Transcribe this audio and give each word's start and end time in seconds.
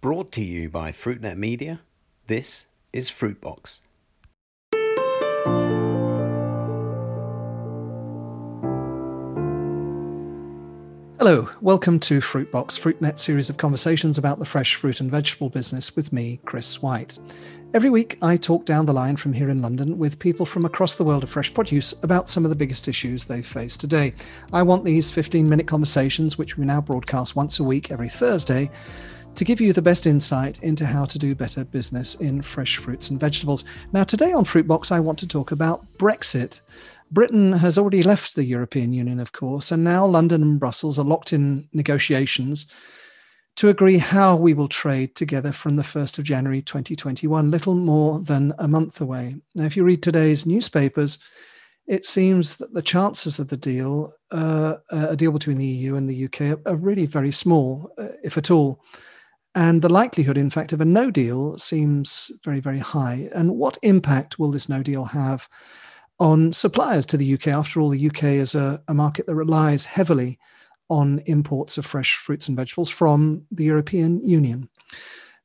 Brought 0.00 0.32
to 0.32 0.42
you 0.42 0.70
by 0.70 0.92
FruitNet 0.92 1.36
Media, 1.36 1.82
this 2.26 2.64
is 2.90 3.10
Fruitbox. 3.10 3.80
Hello, 11.18 11.50
welcome 11.60 12.00
to 12.00 12.20
Fruitbox, 12.20 12.80
FruitNet 12.80 13.18
series 13.18 13.50
of 13.50 13.58
conversations 13.58 14.16
about 14.16 14.38
the 14.38 14.46
fresh 14.46 14.74
fruit 14.74 15.00
and 15.00 15.10
vegetable 15.10 15.50
business 15.50 15.94
with 15.94 16.14
me, 16.14 16.40
Chris 16.46 16.80
White. 16.80 17.18
Every 17.74 17.90
week, 17.90 18.16
I 18.22 18.38
talk 18.38 18.64
down 18.64 18.86
the 18.86 18.94
line 18.94 19.16
from 19.16 19.34
here 19.34 19.50
in 19.50 19.60
London 19.60 19.98
with 19.98 20.18
people 20.18 20.46
from 20.46 20.64
across 20.64 20.96
the 20.96 21.04
world 21.04 21.24
of 21.24 21.28
fresh 21.28 21.52
produce 21.52 21.92
about 22.02 22.30
some 22.30 22.44
of 22.44 22.48
the 22.48 22.56
biggest 22.56 22.88
issues 22.88 23.26
they 23.26 23.42
face 23.42 23.76
today. 23.76 24.14
I 24.50 24.62
want 24.62 24.86
these 24.86 25.10
15 25.10 25.46
minute 25.46 25.66
conversations, 25.66 26.38
which 26.38 26.56
we 26.56 26.64
now 26.64 26.80
broadcast 26.80 27.36
once 27.36 27.60
a 27.60 27.64
week 27.64 27.90
every 27.90 28.08
Thursday, 28.08 28.70
to 29.34 29.44
give 29.44 29.60
you 29.60 29.72
the 29.72 29.82
best 29.82 30.06
insight 30.06 30.62
into 30.62 30.84
how 30.84 31.04
to 31.04 31.18
do 31.18 31.34
better 31.34 31.64
business 31.64 32.14
in 32.16 32.42
fresh 32.42 32.76
fruits 32.76 33.10
and 33.10 33.18
vegetables. 33.18 33.64
Now, 33.92 34.04
today 34.04 34.32
on 34.32 34.44
Fruitbox, 34.44 34.92
I 34.92 35.00
want 35.00 35.18
to 35.20 35.28
talk 35.28 35.52
about 35.52 35.86
Brexit. 35.98 36.60
Britain 37.10 37.52
has 37.52 37.78
already 37.78 38.02
left 38.02 38.34
the 38.34 38.44
European 38.44 38.92
Union, 38.92 39.18
of 39.18 39.32
course, 39.32 39.72
and 39.72 39.82
now 39.82 40.06
London 40.06 40.42
and 40.42 40.60
Brussels 40.60 40.98
are 40.98 41.04
locked 41.04 41.32
in 41.32 41.68
negotiations 41.72 42.66
to 43.56 43.68
agree 43.68 43.98
how 43.98 44.36
we 44.36 44.54
will 44.54 44.68
trade 44.68 45.14
together 45.14 45.52
from 45.52 45.76
the 45.76 45.82
1st 45.82 46.18
of 46.18 46.24
January 46.24 46.62
2021, 46.62 47.50
little 47.50 47.74
more 47.74 48.20
than 48.20 48.54
a 48.58 48.68
month 48.68 49.00
away. 49.00 49.36
Now, 49.54 49.64
if 49.64 49.76
you 49.76 49.84
read 49.84 50.02
today's 50.02 50.46
newspapers, 50.46 51.18
it 51.86 52.04
seems 52.04 52.56
that 52.56 52.72
the 52.72 52.82
chances 52.82 53.38
of 53.38 53.48
the 53.48 53.56
deal, 53.56 54.12
uh, 54.30 54.76
a 54.92 55.16
deal 55.16 55.32
between 55.32 55.58
the 55.58 55.66
EU 55.66 55.96
and 55.96 56.08
the 56.08 56.24
UK, 56.24 56.60
are 56.64 56.76
really 56.76 57.06
very 57.06 57.32
small, 57.32 57.92
uh, 57.98 58.08
if 58.22 58.38
at 58.38 58.50
all. 58.50 58.82
And 59.54 59.82
the 59.82 59.92
likelihood, 59.92 60.38
in 60.38 60.50
fact, 60.50 60.72
of 60.72 60.80
a 60.80 60.84
no 60.84 61.10
deal 61.10 61.58
seems 61.58 62.30
very, 62.44 62.60
very 62.60 62.78
high. 62.78 63.28
And 63.34 63.56
what 63.56 63.78
impact 63.82 64.38
will 64.38 64.50
this 64.50 64.68
no 64.68 64.82
deal 64.82 65.04
have 65.06 65.48
on 66.20 66.52
suppliers 66.52 67.06
to 67.06 67.16
the 67.16 67.34
UK. 67.34 67.48
After 67.48 67.80
all, 67.80 67.88
the 67.88 68.06
UK 68.06 68.24
is 68.24 68.54
a, 68.54 68.80
a, 68.86 68.94
market 68.94 69.26
that 69.26 69.34
relies 69.34 69.86
heavily 69.86 70.38
on 70.88 71.22
imports 71.26 71.78
of 71.78 71.86
fresh 71.86 72.16
fruits 72.16 72.46
and 72.46 72.56
vegetables 72.56 72.90
from 72.90 73.44
the 73.50 73.64
European 73.64 74.26
Union. 74.26 74.68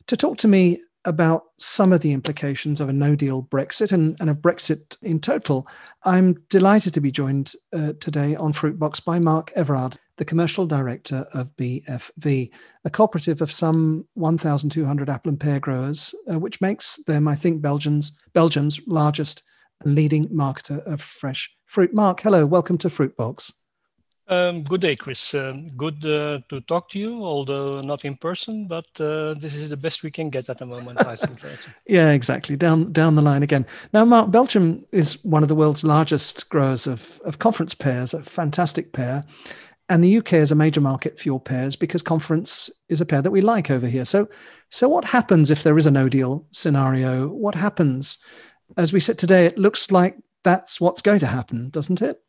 To 0.08 0.17
talk 0.17 0.38
to 0.40 0.47
me 0.47 0.81
about 1.06 1.44
some 1.58 1.94
of 1.94 2.02
the 2.02 2.11
implications 2.11 2.81
of 2.81 2.89
a 2.89 2.94
no 2.94 3.16
deal 3.16 3.44
Brexit 3.44 3.92
and, 3.92 4.17
and 4.20 4.30
of 4.30 4.38
Brexit 4.38 4.98
in 5.02 5.20
total, 5.20 5.67
I'm 6.03 6.34
delighted 6.50 6.94
to 6.95 7.02
be 7.02 7.12
joined 7.12 7.53
uh, 7.73 7.94
today 8.00 8.36
on 8.36 8.53
Fruitbox 8.53 9.03
by 9.06 9.20
Marc 9.20 9.53
Evrard, 9.53 9.97
the 10.17 10.25
commercial 10.25 10.66
director 10.66 11.25
of 11.34 11.56
BFV, 11.58 12.52
a 12.84 12.89
cooperative 12.89 13.42
of 13.42 13.52
some 13.52 14.08
1,200 14.16 15.09
apple 15.09 15.30
and 15.30 15.39
pear 15.39 15.59
growers, 15.59 16.16
uh, 16.31 16.39
which 16.39 16.62
makes 16.62 17.02
them, 17.03 17.28
I 17.28 17.36
think, 17.36 17.62
Belgium's, 17.62 18.17
Belgium's 18.34 18.80
largest 18.88 19.44
and 19.81 19.95
leading 19.95 20.28
marketer 20.30 20.84
of 20.86 21.02
fresh 21.02 21.50
fruit. 21.66 21.94
Marc, 21.94 22.22
hello, 22.22 22.45
welcome 22.45 22.78
to 22.80 22.90
Fruitbox. 22.90 23.52
Um, 24.28 24.64
good 24.64 24.81
day, 24.81 24.95
Chris. 24.95 25.36
Um, 25.36 25.70
good 25.78 26.04
uh, 26.04 26.40
to 26.50 26.62
talk 26.62 26.90
to 26.90 27.00
you, 27.00 27.23
although 27.23 27.81
not 27.81 28.06
in 28.06 28.16
person, 28.16 28.68
but 28.68 28.88
uh, 29.00 29.36
this 29.36 29.54
is 29.54 29.70
the 29.70 29.78
best 29.78 30.02
we 30.02 30.09
can 30.09 30.30
get 30.30 30.50
at 30.50 30.58
the 30.58 30.66
moment, 30.66 31.06
I 31.06 31.16
think. 31.16 31.40
yeah, 31.88 32.12
exactly. 32.12 32.56
Down 32.56 32.92
down 32.92 33.16
the 33.16 33.22
line 33.22 33.44
again. 33.44 33.68
Now, 33.94 34.03
Marc, 34.03 34.31
Belgium 34.31 34.84
is 34.92 35.23
one 35.23 35.44
of 35.44 35.50
the 35.50 35.56
world's 35.56 35.84
largest 35.84 36.50
growers 36.50 36.88
of, 36.88 37.22
of 37.23 37.38
conference 37.38 37.76
pears, 37.76 38.14
a 38.14 38.23
fantastic 38.23 38.94
pear. 38.94 39.23
And 39.88 40.03
the 40.03 40.18
UK 40.18 40.34
is 40.34 40.52
a 40.52 40.56
major 40.56 40.81
market 40.81 41.20
for 41.20 41.30
your 41.30 41.40
pears 41.40 41.76
because 41.76 42.02
conference 42.02 42.72
is 42.90 43.02
a 43.02 43.06
pear 43.06 43.22
that 43.22 43.30
we 43.30 43.42
like 43.42 43.70
over 43.70 43.86
here. 43.86 44.06
So, 44.06 44.28
so 44.72 44.90
what 44.90 45.06
happens 45.06 45.52
if 45.52 45.62
there 45.62 45.78
is 45.78 45.86
a 45.86 45.92
no 45.92 46.09
deal 46.09 46.48
scenario? 46.50 47.28
What 47.28 47.53
happens 47.53 48.18
as 48.78 48.92
we 48.92 49.00
sit 49.00 49.20
today, 49.20 49.46
it 49.46 49.59
looks 49.59 49.92
like 49.92 50.18
that's 50.44 50.81
what's 50.81 51.02
going 51.02 51.20
to 51.20 51.28
happen, 51.28 51.70
doesn't 51.70 52.02
it? 52.02 52.22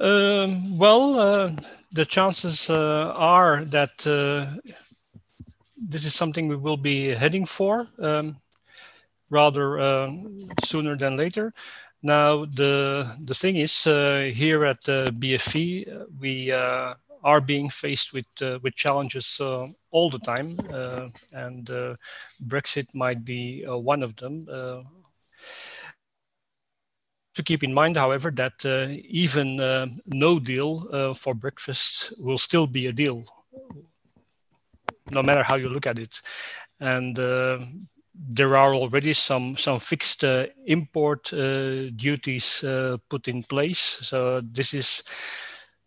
Um, 0.00 0.78
well, 0.78 1.18
uh, 1.18 1.52
the 1.92 2.04
chances 2.04 2.70
uh, 2.70 3.12
are 3.16 3.64
that 3.64 4.06
uh, 4.06 4.46
this 5.76 6.04
is 6.04 6.14
something 6.14 6.48
we 6.48 6.56
will 6.56 6.76
be 6.76 7.08
heading 7.08 7.44
for 7.46 7.88
um, 7.98 8.36
rather 9.30 9.78
uh, 9.78 10.10
sooner 10.62 10.96
than 10.96 11.16
later. 11.16 11.52
Now, 12.02 12.44
the 12.44 13.16
the 13.24 13.34
thing 13.34 13.56
is, 13.56 13.86
uh, 13.86 14.30
here 14.32 14.64
at 14.64 14.84
BFV, 14.84 16.20
we 16.20 16.52
are 16.52 17.40
being 17.40 17.68
faced 17.68 18.12
with 18.12 18.26
with 18.62 18.76
challenges 18.76 19.40
all 19.90 20.10
the 20.10 20.18
time, 20.18 20.56
uh, 20.72 21.08
and 21.32 21.70
uh, 21.70 21.96
Brexit 22.46 22.94
might 22.94 23.24
be 23.24 23.64
uh, 23.66 23.76
one 23.76 24.02
of 24.02 24.14
them. 24.16 24.46
To 27.38 27.44
keep 27.44 27.62
in 27.62 27.72
mind, 27.72 27.96
however, 27.96 28.32
that 28.32 28.64
even 29.08 29.56
no 30.06 30.40
deal 30.40 31.14
for 31.14 31.36
Brexit 31.36 32.12
will 32.18 32.36
still 32.36 32.66
be 32.66 32.88
a 32.88 32.92
deal, 32.92 33.22
no 35.12 35.22
matter 35.22 35.44
how 35.44 35.54
you 35.54 35.68
look 35.68 35.86
at 35.86 36.00
it. 36.00 36.20
And 36.80 37.16
there 37.16 38.56
are 38.56 38.74
already 38.74 39.12
some 39.12 39.56
some 39.56 39.78
fixed 39.78 40.24
uh, 40.24 40.46
import 40.66 41.32
uh, 41.32 41.90
duties 41.90 42.64
uh, 42.64 42.96
put 43.08 43.28
in 43.28 43.44
place. 43.44 43.78
So 43.78 44.40
this 44.40 44.74
is 44.74 45.04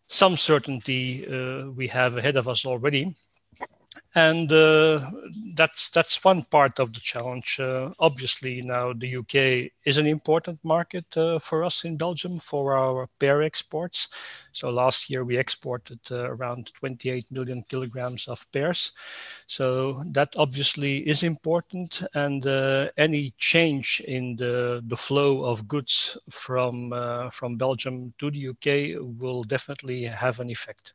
some 0.08 0.38
certainty 0.38 1.26
we 1.76 1.88
have 1.88 2.16
ahead 2.16 2.38
of 2.38 2.48
us 2.48 2.66
already 2.66 3.14
and 4.14 4.52
uh, 4.52 5.10
that's 5.56 5.90
that's 5.90 6.24
one 6.24 6.44
part 6.44 6.80
of 6.80 6.94
the 6.94 7.00
challenge. 7.00 7.60
Uh, 7.60 7.92
obviously, 8.00 8.62
now 8.62 8.92
the 8.94 9.16
UK 9.18 9.72
is 9.86 9.98
an 9.98 10.06
important 10.06 10.60
market 10.64 11.06
uh, 11.16 11.40
for 11.40 11.64
us 11.64 11.86
in 11.86 11.96
Belgium 11.96 12.38
for 12.40 12.76
our 12.76 13.08
pear 13.20 13.42
exports. 13.42 14.10
So 14.52 14.70
last 14.70 15.10
year 15.10 15.24
we 15.24 15.38
exported 15.38 16.00
uh, 16.12 16.30
around 16.30 16.72
28 16.74 17.32
million 17.32 17.64
kilograms 17.70 18.28
of 18.28 18.46
pears. 18.52 18.92
So 19.48 20.04
that 20.08 20.36
obviously 20.38 21.08
is 21.08 21.24
important, 21.24 22.04
and 22.14 22.46
uh, 22.46 22.90
any 22.98 23.34
change 23.38 24.02
in 24.06 24.36
the 24.36 24.84
the 24.86 24.98
flow 24.98 25.46
of 25.46 25.68
goods 25.70 26.18
from 26.30 26.92
uh, 26.92 27.30
from 27.30 27.56
Belgium 27.56 28.14
to 28.20 28.30
the 28.30 28.50
UK 28.50 29.02
will 29.20 29.44
definitely 29.44 30.04
have 30.04 30.42
an 30.42 30.50
effect. 30.50 30.94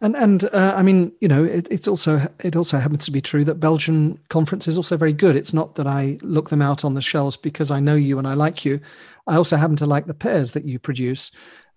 And 0.00 0.16
and 0.16 0.44
uh, 0.44 0.74
I 0.76 0.82
mean, 0.82 1.12
you 1.20 1.28
know, 1.28 1.44
it, 1.44 1.68
it's 1.70 1.86
also 1.86 2.20
it 2.40 2.56
also 2.56 2.78
happens 2.78 3.04
to 3.04 3.10
be 3.10 3.20
true 3.20 3.44
that 3.44 3.60
Belgian 3.60 4.18
conference 4.28 4.66
is 4.66 4.76
also 4.76 4.96
very 4.96 5.12
good. 5.12 5.36
It's 5.36 5.54
not 5.54 5.76
that 5.76 5.86
I 5.86 6.18
look 6.22 6.50
them 6.50 6.62
out 6.62 6.84
on 6.84 6.94
the 6.94 7.02
shelves 7.02 7.36
because 7.36 7.70
I 7.70 7.80
know 7.80 7.94
you 7.94 8.18
and 8.18 8.26
I 8.26 8.34
like 8.34 8.64
you. 8.64 8.80
I 9.26 9.36
also 9.36 9.56
happen 9.56 9.76
to 9.76 9.86
like 9.86 10.06
the 10.06 10.14
pears 10.14 10.52
that 10.52 10.64
you 10.64 10.78
produce. 10.78 11.30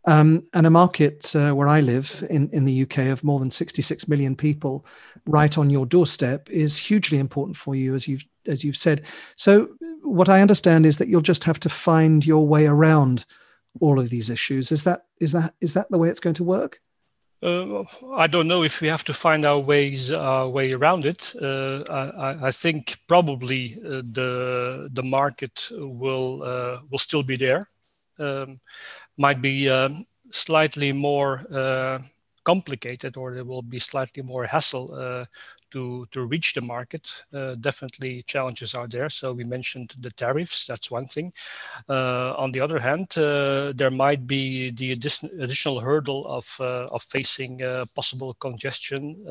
Um, 0.08 0.44
and 0.54 0.68
a 0.68 0.70
market 0.70 1.36
uh, 1.36 1.54
where 1.54 1.68
I 1.68 1.82
live 1.82 2.24
in, 2.30 2.48
in 2.52 2.66
the 2.66 2.84
UK 2.84 3.08
of 3.08 3.24
more 3.24 3.40
than 3.40 3.50
66 3.50 4.08
million 4.08 4.36
people, 4.36 4.86
right 5.26 5.58
on 5.58 5.72
your 5.72 5.88
doorstep, 5.88 6.48
is 6.52 6.78
hugely 6.78 7.18
important 7.18 7.58
for 7.58 7.74
you, 7.74 7.96
as 7.96 8.08
you've 8.08 8.24
as 8.48 8.64
you've 8.64 8.78
said. 8.78 9.04
So, 9.36 9.70
what 10.04 10.30
I 10.30 10.42
understand 10.42 10.86
is 10.86 11.00
that 11.00 11.08
you'll 11.08 11.22
just 11.22 11.44
have 11.46 11.60
to 11.62 11.70
find 11.70 12.26
your 12.26 12.48
way 12.48 12.68
around 12.68 13.26
all 13.82 14.00
of 14.00 14.10
these 14.10 14.30
issues. 14.30 14.72
Is 14.72 14.84
that 14.84 15.06
is 15.20 15.32
that 15.32 15.54
is 15.62 15.74
that 15.74 15.90
the 15.90 15.98
way 15.98 16.10
it's 16.10 16.20
going 16.20 16.36
to 16.36 16.44
work? 16.44 16.82
Uh, 17.46 17.84
I 18.16 18.26
don't 18.26 18.48
know 18.48 18.64
if 18.64 18.82
we 18.82 18.88
have 18.88 19.04
to 19.04 19.14
find 19.14 19.46
our 19.46 19.60
ways 19.60 20.12
our 20.12 20.50
way 20.50 20.72
around 20.72 21.06
it. 21.06 21.36
Uh, 21.40 21.84
I, 21.88 22.48
I, 22.48 22.52
think 22.52 22.98
probably 23.08 23.78
uh, 23.86 24.02
the 24.14 24.90
the 24.92 25.04
market 25.04 25.70
will 25.72 26.42
uh, 26.42 26.80
will 26.90 26.98
still 26.98 27.22
be 27.22 27.38
there. 27.38 27.70
Um, 28.18 28.60
might 29.18 29.44
be 29.44 29.70
um, 29.70 30.08
slightly 30.32 30.92
more 30.92 31.46
uh, 31.54 32.00
complicated, 32.46 33.16
or 33.16 33.36
there 33.36 33.46
will 33.46 33.62
be 33.62 33.80
slightly 33.80 34.24
more 34.24 34.48
hassle 34.48 34.96
uh, 34.96 35.26
to, 35.72 36.08
to 36.12 36.26
reach 36.26 36.54
the 36.54 36.62
market. 36.62 37.26
Uh, 37.34 37.56
definitely 37.56 38.24
challenges 38.24 38.74
are 38.74 38.88
there. 38.88 39.10
So 39.10 39.34
we 39.34 39.44
mentioned 39.44 39.96
the 40.00 40.12
tariffs, 40.12 40.66
that's 40.66 40.92
one 40.92 41.08
thing. 41.08 41.34
Uh, 41.90 42.34
on 42.38 42.52
the 42.52 42.62
other 42.62 42.80
hand, 42.80 43.18
uh, 43.18 43.74
there 43.76 43.92
might 43.92 44.28
be 44.28 44.72
the 44.72 44.92
additional 44.92 45.80
hurdle 45.80 46.26
of, 46.28 46.58
uh, 46.60 46.86
of 46.92 47.04
facing 47.04 47.62
uh, 47.62 47.86
possible 47.96 48.34
congestion 48.36 49.26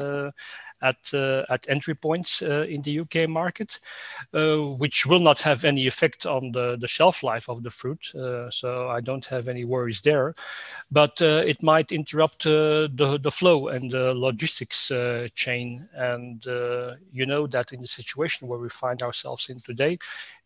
at, 0.83 1.13
uh, 1.15 1.45
at 1.49 1.69
entry 1.69 1.95
points 1.95 2.43
uh, 2.43 2.67
in 2.69 2.83
the 2.83 3.01
UK 3.01 3.29
market, 3.29 3.79
uh, 4.33 4.59
which 4.59 5.07
will 5.07 5.21
not 5.21 5.41
have 5.41 5.65
any 5.65 5.87
effect 5.87 6.27
on 6.27 6.53
the, 6.53 6.77
the 6.77 6.89
shelf 6.89 7.23
life 7.23 7.49
of 7.49 7.63
the 7.63 7.71
fruit. 7.71 8.13
so 8.51 8.89
I 8.89 9.01
don't 9.01 9.25
have 9.27 9.49
any 9.49 9.65
worries 9.65 10.01
there. 10.01 10.35
But 10.91 11.21
it 11.21 11.63
might 11.63 11.93
interrupt 11.93 12.45
the, 12.45 13.19
the 13.21 13.31
flow 13.31 13.69
and 13.69 13.91
the 13.91 14.15
logistics 14.15 14.91
chain 15.35 15.89
and 15.95 16.47
uh, 16.47 16.95
you 17.13 17.27
know 17.27 17.47
that 17.47 17.73
in 17.73 17.81
the 17.81 17.87
situation 17.87 18.49
where 18.49 18.59
we 18.59 18.69
find 18.69 19.03
ourselves 19.03 19.49
in 19.49 19.61
today, 19.61 19.99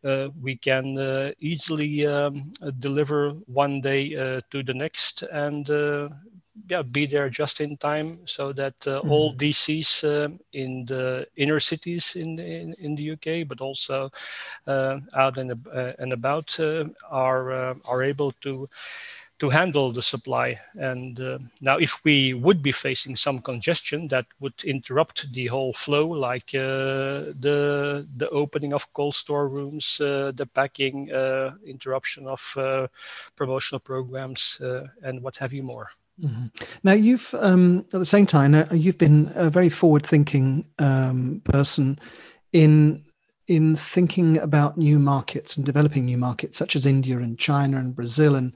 uh, 0.04 0.28
we 0.40 0.56
can 0.56 0.98
uh, 0.98 1.30
easily 1.38 2.06
um, 2.06 2.52
deliver 2.78 3.30
one 3.46 3.80
day 3.80 4.10
to 4.50 4.62
the 4.62 4.74
next 4.74 5.22
and 5.22 5.66
yeah 6.68 6.82
be 6.82 7.06
there 7.06 7.28
just 7.28 7.60
in 7.60 7.76
time 7.76 8.18
so 8.26 8.52
that 8.52 8.74
uh, 8.86 9.00
mm. 9.00 9.10
all 9.10 9.34
DCs 9.34 10.04
uh, 10.04 10.28
in 10.52 10.84
the 10.86 11.26
inner 11.36 11.60
cities 11.60 12.16
in 12.16 12.36
the, 12.36 12.44
in, 12.44 12.74
in 12.74 12.94
the 12.94 13.12
UK, 13.12 13.46
but 13.48 13.60
also 13.60 14.10
uh, 14.66 14.98
out 15.14 15.38
and, 15.38 15.52
uh, 15.72 15.92
and 15.98 16.12
about 16.12 16.58
uh, 16.60 16.84
are 17.10 17.52
uh, 17.52 17.74
are 17.88 18.02
able 18.02 18.32
to 18.40 18.68
to 19.38 19.50
handle 19.50 19.92
the 19.92 20.02
supply. 20.02 20.56
And 20.74 21.20
uh, 21.20 21.38
now, 21.60 21.78
if 21.78 22.04
we 22.04 22.34
would 22.34 22.62
be 22.62 22.72
facing 22.72 23.16
some 23.16 23.38
congestion 23.40 24.08
that 24.08 24.26
would 24.40 24.64
interrupt 24.64 25.32
the 25.32 25.46
whole 25.46 25.72
flow, 25.72 26.06
like 26.08 26.54
uh, 26.54 27.32
the 27.38 28.06
the 28.16 28.28
opening 28.30 28.74
of 28.74 28.92
cold 28.92 29.14
store 29.14 29.48
rooms, 29.48 30.00
uh, 30.00 30.32
the 30.34 30.46
packing, 30.46 31.12
uh, 31.12 31.54
interruption 31.64 32.26
of 32.26 32.54
uh, 32.56 32.88
promotional 33.36 33.80
programs, 33.80 34.60
uh, 34.60 34.88
and 35.02 35.22
what 35.22 35.36
have 35.36 35.52
you 35.52 35.62
more. 35.62 35.88
Mm-hmm. 36.22 36.46
Now, 36.82 36.92
you've 36.92 37.34
um, 37.38 37.80
at 37.92 37.98
the 37.98 38.04
same 38.04 38.26
time 38.26 38.54
you've 38.72 38.98
been 38.98 39.30
a 39.34 39.50
very 39.50 39.68
forward-thinking 39.68 40.66
um, 40.78 41.42
person 41.44 41.98
in 42.52 43.04
in 43.46 43.76
thinking 43.76 44.36
about 44.38 44.76
new 44.76 44.98
markets 44.98 45.56
and 45.56 45.64
developing 45.64 46.04
new 46.04 46.18
markets 46.18 46.58
such 46.58 46.76
as 46.76 46.84
India 46.84 47.18
and 47.18 47.38
China 47.38 47.78
and 47.78 47.94
Brazil 47.94 48.34
and 48.34 48.52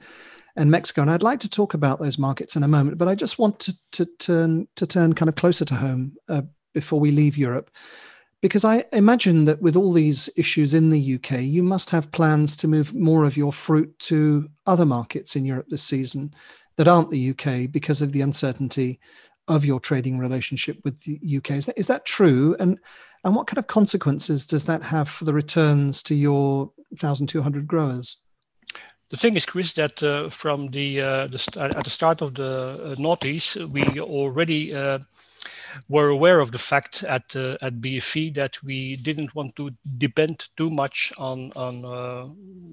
and 0.57 0.71
Mexico. 0.71 1.03
And 1.03 1.11
I'd 1.11 1.23
like 1.23 1.41
to 1.41 1.49
talk 1.49 1.73
about 1.73 1.99
those 1.99 2.19
markets 2.19 2.57
in 2.57 2.63
a 2.63 2.69
moment, 2.69 2.99
but 2.99 3.09
I 3.09 3.15
just 3.15 3.39
want 3.39 3.59
to, 3.61 3.75
to 3.93 4.07
turn 4.19 4.69
to 4.77 4.87
turn 4.87 5.13
kind 5.13 5.29
of 5.29 5.37
closer 5.37 5.65
to 5.65 5.75
home 5.75 6.17
uh, 6.29 6.43
before 6.75 7.01
we 7.01 7.11
leave 7.11 7.37
Europe, 7.37 7.71
because 8.41 8.65
I 8.65 8.85
imagine 8.93 9.45
that 9.45 9.63
with 9.63 9.77
all 9.77 9.93
these 9.93 10.29
issues 10.37 10.75
in 10.75 10.91
the 10.91 11.15
UK, 11.15 11.43
you 11.43 11.63
must 11.63 11.91
have 11.91 12.11
plans 12.11 12.57
to 12.57 12.69
move 12.69 12.95
more 12.95 13.25
of 13.25 13.37
your 13.37 13.53
fruit 13.53 13.97
to 14.01 14.49
other 14.67 14.85
markets 14.85 15.37
in 15.37 15.45
Europe 15.45 15.67
this 15.69 15.83
season 15.83 16.35
that 16.77 16.89
aren't 16.89 17.11
the 17.11 17.31
UK 17.31 17.71
because 17.71 18.03
of 18.03 18.13
the 18.13 18.21
uncertainty 18.21 18.99
of 19.49 19.65
your 19.65 19.81
trading 19.81 20.19
relationship 20.19 20.79
with 20.85 21.03
the 21.03 21.21
UK. 21.39 21.53
Is 21.53 21.67
that, 21.67 21.79
is 21.79 21.87
that 21.89 22.05
true? 22.05 22.57
And 22.59 22.79
and 23.25 23.37
what 23.37 23.47
kind 23.47 23.59
of 23.59 23.69
consequences 23.69 24.47
does 24.47 24.67
that 24.67 24.83
have 24.83 25.09
for 25.09 25.25
the 25.25 25.33
returns 25.33 26.03
to 26.05 26.15
your 26.15 26.73
1,200 26.91 27.67
growers? 27.69 28.17
The 29.11 29.17
thing 29.17 29.37
is, 29.37 29.47
Chris, 29.47 29.75
that 29.75 30.03
uh, 30.03 30.29
from 30.29 30.69
the, 30.69 31.01
uh, 31.01 31.27
the 31.29 31.39
st- 31.39 31.77
at 31.77 31.85
the 31.85 31.91
start 31.91 32.21
of 32.21 32.35
the 32.35 32.45
uh, 32.45 32.95
noughties, 32.97 33.57
we 33.69 34.01
already 34.01 34.75
uh, 34.75 35.01
were 35.89 36.09
aware 36.09 36.41
of 36.41 36.53
the 36.53 36.59
fact 36.59 37.03
at 37.03 37.35
uh, 37.37 37.57
at 37.61 37.81
BFV 37.81 38.35
that 38.35 38.63
we 38.63 38.97
didn't 38.97 39.35
want 39.35 39.57
to 39.57 39.71
depend 39.99 40.49
too 40.57 40.71
much 40.71 41.13
on 41.19 41.53
on 41.57 41.85
uh, 41.85 42.25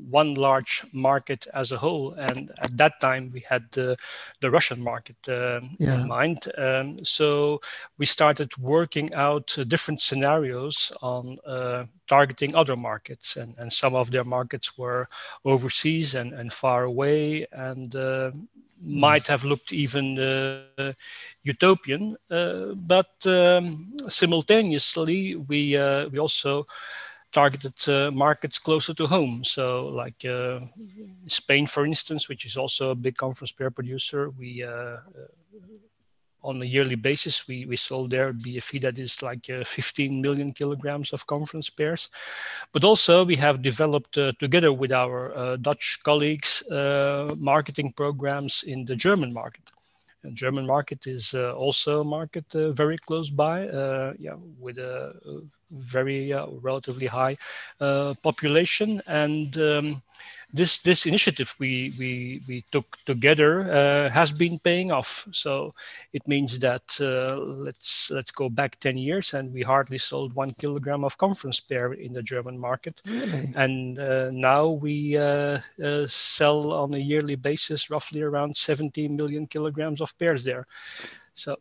one 0.10 0.34
large 0.36 0.86
market 0.92 1.48
as 1.54 1.72
a 1.72 1.78
whole, 1.78 2.14
and 2.14 2.52
at 2.60 2.76
that 2.78 3.00
time 3.00 3.32
we 3.34 3.42
had 3.50 3.64
the 3.72 3.98
the 4.42 4.50
Russian 4.50 4.82
market 4.82 5.18
uh, 5.28 5.62
yeah. 5.78 6.02
in 6.02 6.08
mind. 6.08 6.40
Um, 6.58 7.04
so 7.04 7.62
we 7.98 8.06
started 8.06 8.58
working 8.58 9.14
out 9.14 9.58
uh, 9.58 9.64
different 9.64 10.02
scenarios 10.02 10.92
on 11.02 11.38
uh, 11.46 11.86
targeting 12.08 12.56
other 12.56 12.76
markets, 12.76 13.38
and, 13.38 13.56
and 13.58 13.72
some 13.72 13.96
of 13.96 14.12
their 14.12 14.26
markets 14.26 14.78
were 14.78 15.08
overseas 15.46 16.16
and, 16.16 16.34
and 16.34 16.52
far 16.52 16.84
away, 16.84 17.46
and 17.52 17.96
uh, 17.96 18.32
might 18.82 19.28
have 19.28 19.44
looked 19.44 19.72
even 19.74 20.18
uh, 20.20 20.94
utopian, 21.44 22.16
uh, 22.32 22.74
but 22.76 23.12
um, 23.26 23.94
simultaneously 24.08 25.36
we 25.36 25.78
uh, 25.78 26.08
we 26.10 26.20
also 26.20 26.66
targeted 27.32 27.88
uh, 27.88 28.12
markets 28.12 28.58
closer 28.58 28.94
to 28.94 29.08
home. 29.08 29.44
So, 29.44 29.88
like 29.88 30.26
uh, 30.26 30.62
Spain, 31.28 31.68
for 31.68 31.86
instance, 31.86 32.28
which 32.28 32.46
is 32.46 32.58
also 32.58 32.92
a 32.92 32.96
big 32.96 33.16
conference 33.16 33.52
pear 33.52 33.72
producer, 33.72 34.30
we 34.30 34.64
uh, 34.64 34.98
on 36.44 36.62
a 36.62 36.66
yearly 36.66 36.96
basis, 36.96 37.48
we, 37.48 37.66
we 37.66 37.76
sold 37.76 38.12
there 38.12 38.34
BFV 38.34 38.82
that 38.82 38.98
is 38.98 39.22
like 39.22 39.50
uh, 39.50 39.64
15 39.64 40.22
million 40.22 40.52
kilograms 40.54 41.12
of 41.12 41.28
conference 41.28 41.70
pears. 41.70 42.10
But 42.72 42.84
also 42.84 43.26
we 43.26 43.36
have 43.36 43.62
developed 43.62 44.18
uh, 44.18 44.32
together 44.40 44.72
with 44.72 44.92
our 44.92 45.36
uh, 45.36 45.56
Dutch 45.58 46.00
colleagues 46.04 46.64
uh, 46.70 47.36
marketing 47.38 47.94
programs 47.94 48.64
in 48.64 48.86
the 48.86 48.96
German 48.96 49.34
market. 49.34 49.72
The 50.24 50.32
German 50.32 50.66
market 50.66 51.08
is 51.08 51.34
uh, 51.34 51.54
also 51.54 52.02
a 52.02 52.06
market 52.06 52.44
uh, 52.54 52.72
very 52.72 52.98
close 52.98 53.30
by, 53.30 53.64
yeah, 54.20 54.36
with 54.60 54.78
a, 54.78 55.14
a 55.26 55.42
very 55.72 56.34
relatively 56.62 57.08
high 57.08 57.38
population 57.80 59.02
and 59.08 59.58
um, 59.58 60.02
this 60.52 60.80
this 60.80 61.06
initiative 61.06 61.56
we 61.60 61.94
we, 62.00 62.42
we 62.48 62.64
took 62.72 62.98
together 63.06 63.72
uh, 63.72 64.10
has 64.10 64.32
been 64.32 64.60
paying 64.60 64.92
off. 64.92 65.28
So 65.32 65.74
it 66.14 66.28
means 66.28 66.60
that 66.60 66.98
uh, 67.00 67.38
let's 67.38 68.10
let's 68.12 68.32
go 68.32 68.50
back 68.50 68.80
ten 68.80 68.98
years, 68.98 69.34
and 69.34 69.54
we 69.54 69.62
hardly 69.62 69.98
sold 69.98 70.34
one 70.34 70.52
kilogram 70.52 71.04
of 71.04 71.18
conference 71.18 71.60
pear 71.60 71.94
in 71.94 72.14
the 72.14 72.24
German 72.24 72.58
market, 72.58 73.02
really? 73.06 73.54
and 73.56 74.00
uh, 74.00 74.32
now 74.32 74.68
we 74.68 75.18
uh, 75.18 75.60
uh, 75.84 76.08
sell 76.08 76.74
on 76.74 76.94
a 76.94 76.98
yearly 76.98 77.36
basis 77.36 77.90
roughly 77.90 78.22
around 78.22 78.56
17 78.56 79.16
million 79.16 79.48
kilograms 79.48 80.02
of 80.02 80.18
pears 80.18 80.44
there. 80.44 80.66
So. 81.34 81.58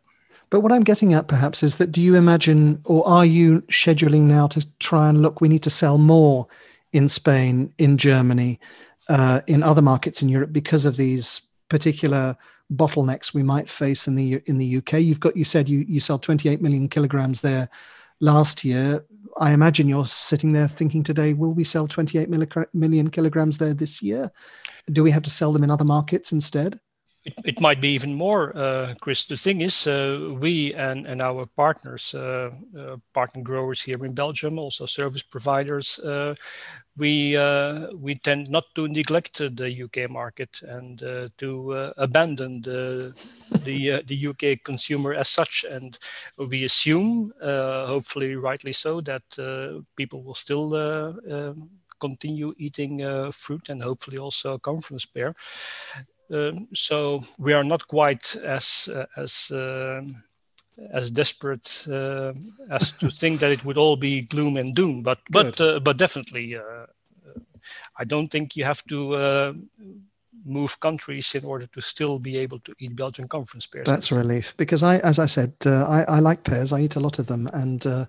But 0.51 0.61
what 0.61 0.73
I'm 0.73 0.83
getting 0.83 1.13
at 1.13 1.29
perhaps 1.29 1.63
is 1.63 1.77
that 1.77 1.93
do 1.93 2.01
you 2.01 2.15
imagine 2.15 2.81
or 2.85 3.07
are 3.07 3.27
you 3.27 3.61
scheduling 3.63 4.23
now 4.23 4.47
to 4.47 4.67
try 4.79 5.11
and 5.11 5.21
look, 5.21 5.43
we 5.43 5.49
need 5.49 5.63
to 5.65 5.71
sell 5.71 5.99
more 5.99 6.47
in 6.93 7.09
Spain, 7.09 7.73
in 7.79 7.99
Germany, 7.99 8.61
uh, 9.09 9.41
in 9.47 9.63
other 9.63 9.83
markets 9.83 10.23
in 10.23 10.29
Europe 10.29 10.53
because 10.53 10.85
of 10.85 10.97
these 10.97 11.41
particular 11.69 12.37
bottlenecks 12.73 13.33
we 13.33 13.43
might 13.43 13.71
face 13.71 14.07
in 14.07 14.15
the 14.15 14.43
in 14.47 14.59
the 14.59 14.77
UK. 14.77 14.95
You've 14.95 15.21
got 15.21 15.37
you 15.37 15.45
said 15.45 15.69
you 15.69 15.85
you 15.89 16.01
sell 16.01 16.19
28 16.19 16.61
million 16.61 16.89
kilograms 16.89 17.41
there 17.41 17.69
last 18.21 18.65
year. 18.65 19.05
I 19.39 19.53
imagine 19.53 19.89
you're 19.89 20.07
sitting 20.07 20.53
there 20.53 20.69
thinking 20.69 21.03
today, 21.03 21.33
will 21.33 21.53
we 21.53 21.65
sell 21.65 21.87
28 21.87 22.29
million 22.75 23.11
kilograms 23.11 23.59
there 23.59 23.75
this 23.75 24.03
year? 24.03 24.33
Do 24.91 25.03
we 25.03 25.13
have 25.13 25.23
to 25.23 25.31
sell 25.31 25.53
them 25.53 25.63
in 25.63 25.71
other 25.71 25.85
markets 25.85 26.33
instead? 26.33 26.81
It, 27.25 27.35
it 27.45 27.61
might 27.61 27.81
be 27.81 27.89
even 27.89 28.15
more, 28.15 28.57
uh, 28.57 28.95
Chris. 29.01 29.25
The 29.25 29.37
thing 29.37 29.61
is, 29.61 29.87
uh, 29.87 30.35
we 30.41 30.73
and, 30.75 31.07
and 31.07 31.21
our 31.21 31.47
partners, 31.47 32.15
uh, 32.15 32.51
uh 32.77 32.97
partner 33.13 33.43
growers 33.43 33.83
here 33.83 34.05
in 34.05 34.15
Belgium, 34.15 34.59
also 34.59 34.87
service 34.87 35.23
providers, 35.23 35.99
uh, 35.99 36.35
we 36.97 37.37
uh, 37.37 37.89
we 37.97 38.15
tend 38.15 38.49
not 38.51 38.65
to 38.75 38.89
neglect 38.89 39.39
the 39.39 39.83
UK 39.83 40.11
market 40.11 40.61
and 40.63 40.99
to 41.39 41.93
abandon 41.97 42.63
the 42.63 43.15
the 43.65 44.03
the 44.07 44.27
UK 44.29 44.65
consumer 44.65 45.15
as 45.15 45.29
such. 45.29 45.65
And 45.71 45.99
we 46.37 46.65
assume, 46.65 47.33
hopefully 47.41 48.37
rightly 48.37 48.73
so, 48.73 49.01
that 49.03 49.23
people 49.97 50.23
will 50.23 50.35
still. 50.35 50.75
Um, 50.75 51.71
continue 52.01 52.55
eating 52.59 53.03
fruit 53.33 53.69
and 53.71 53.83
hopefully 53.83 54.19
also 54.19 54.57
conference 54.57 55.05
pear. 55.05 55.35
Um, 56.31 56.69
so 56.75 57.25
we 57.39 57.55
are 57.55 57.65
not 57.65 57.87
quite 57.89 58.37
as 58.37 58.89
uh, 58.95 59.07
as 59.17 59.51
uh, 59.51 60.03
as 60.93 61.11
desperate 61.11 61.87
uh, 61.91 62.33
as 62.71 62.93
to 62.93 63.11
think 63.11 63.41
that 63.41 63.51
it 63.51 63.65
would 63.65 63.79
all 63.79 63.97
be 63.97 64.23
gloom 64.23 64.57
and 64.57 64.75
doom. 64.75 65.03
But 65.03 65.19
but 65.31 65.61
uh, 65.61 65.81
but 65.81 65.97
definitely, 65.97 66.57
uh, 66.57 66.87
I 67.99 68.05
don't 68.05 68.29
think 68.29 68.57
you 68.57 68.65
have 68.65 68.83
to 68.85 69.15
uh, 69.15 69.53
move 70.45 70.79
countries 70.81 71.35
in 71.35 71.45
order 71.45 71.67
to 71.67 71.81
still 71.81 72.19
be 72.19 72.37
able 72.37 72.61
to 72.61 72.75
eat 72.79 72.95
Belgian 72.95 73.27
conference 73.29 73.67
pears. 73.67 73.87
That's 73.87 74.13
a 74.13 74.15
relief 74.15 74.55
because 74.57 74.83
I, 74.83 74.99
as 74.99 75.19
I 75.19 75.27
said, 75.27 75.55
I, 75.65 76.05
I 76.09 76.21
like 76.21 76.45
pears. 76.45 76.73
I 76.73 76.81
eat 76.81 76.97
a 76.97 77.01
lot 77.01 77.19
of 77.19 77.27
them 77.27 77.49
and. 77.53 78.09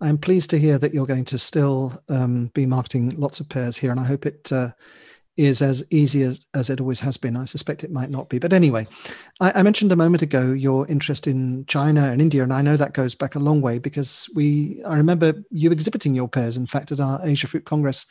I'm 0.00 0.18
pleased 0.18 0.50
to 0.50 0.58
hear 0.58 0.76
that 0.78 0.92
you're 0.92 1.06
going 1.06 1.24
to 1.26 1.38
still 1.38 2.02
um, 2.08 2.50
be 2.52 2.66
marketing 2.66 3.14
lots 3.16 3.40
of 3.40 3.48
pears 3.48 3.76
here, 3.76 3.92
and 3.92 4.00
I 4.00 4.04
hope 4.04 4.26
it 4.26 4.50
is 5.36 5.60
as 5.62 5.84
easy 5.90 6.22
as, 6.22 6.46
as 6.54 6.70
it 6.70 6.80
always 6.80 7.00
has 7.00 7.16
been. 7.16 7.36
I 7.36 7.44
suspect 7.44 7.82
it 7.82 7.90
might 7.90 8.10
not 8.10 8.28
be. 8.28 8.38
But 8.38 8.52
anyway, 8.52 8.86
I, 9.40 9.52
I, 9.56 9.62
mentioned 9.62 9.90
a 9.90 9.96
moment 9.96 10.22
ago 10.22 10.52
your 10.52 10.86
interest 10.88 11.26
in 11.26 11.66
China 11.66 12.08
and 12.08 12.20
India, 12.20 12.42
and 12.42 12.52
I 12.52 12.62
know 12.62 12.76
that 12.76 12.94
goes 12.94 13.14
back 13.14 13.34
a 13.34 13.40
long 13.40 13.60
way 13.60 13.78
because 13.78 14.28
we 14.34 14.82
I 14.84 14.96
remember 14.96 15.34
you 15.50 15.70
exhibiting 15.72 16.14
your 16.14 16.28
pears, 16.28 16.56
in 16.56 16.66
fact, 16.66 16.92
at 16.92 17.00
our 17.00 17.20
Asia 17.24 17.48
Fruit 17.48 17.64
Congress 17.64 18.06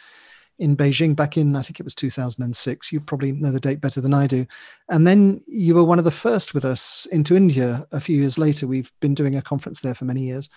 in 0.59 0.77
Beijing 0.77 1.15
back 1.15 1.35
in, 1.35 1.55
I 1.55 1.61
think 1.61 1.79
it 1.79 1.83
was 1.83 1.95
2006. 1.95 2.91
You 2.91 2.99
probably 2.99 3.31
know 3.31 3.51
the 3.51 3.59
date 3.59 3.81
better 3.81 4.01
than 4.01 4.13
I 4.13 4.27
do. 4.27 4.45
And 4.89 5.07
then 5.07 5.41
you 5.47 5.73
were 5.73 5.83
one 5.83 5.97
of 5.97 6.05
the 6.05 6.11
first 6.11 6.53
with 6.53 6.63
us 6.63 7.07
into 7.07 7.35
India 7.35 7.87
a 7.91 7.99
few 7.99 8.17
years 8.17 8.37
later. 8.37 8.67
We've 8.67 8.91
been 8.99 9.15
doing 9.15 9.35
a 9.35 9.41
conference 9.41 9.81
there 9.81 9.95
for 9.95 10.05
many 10.05 10.21
years. 10.21 10.49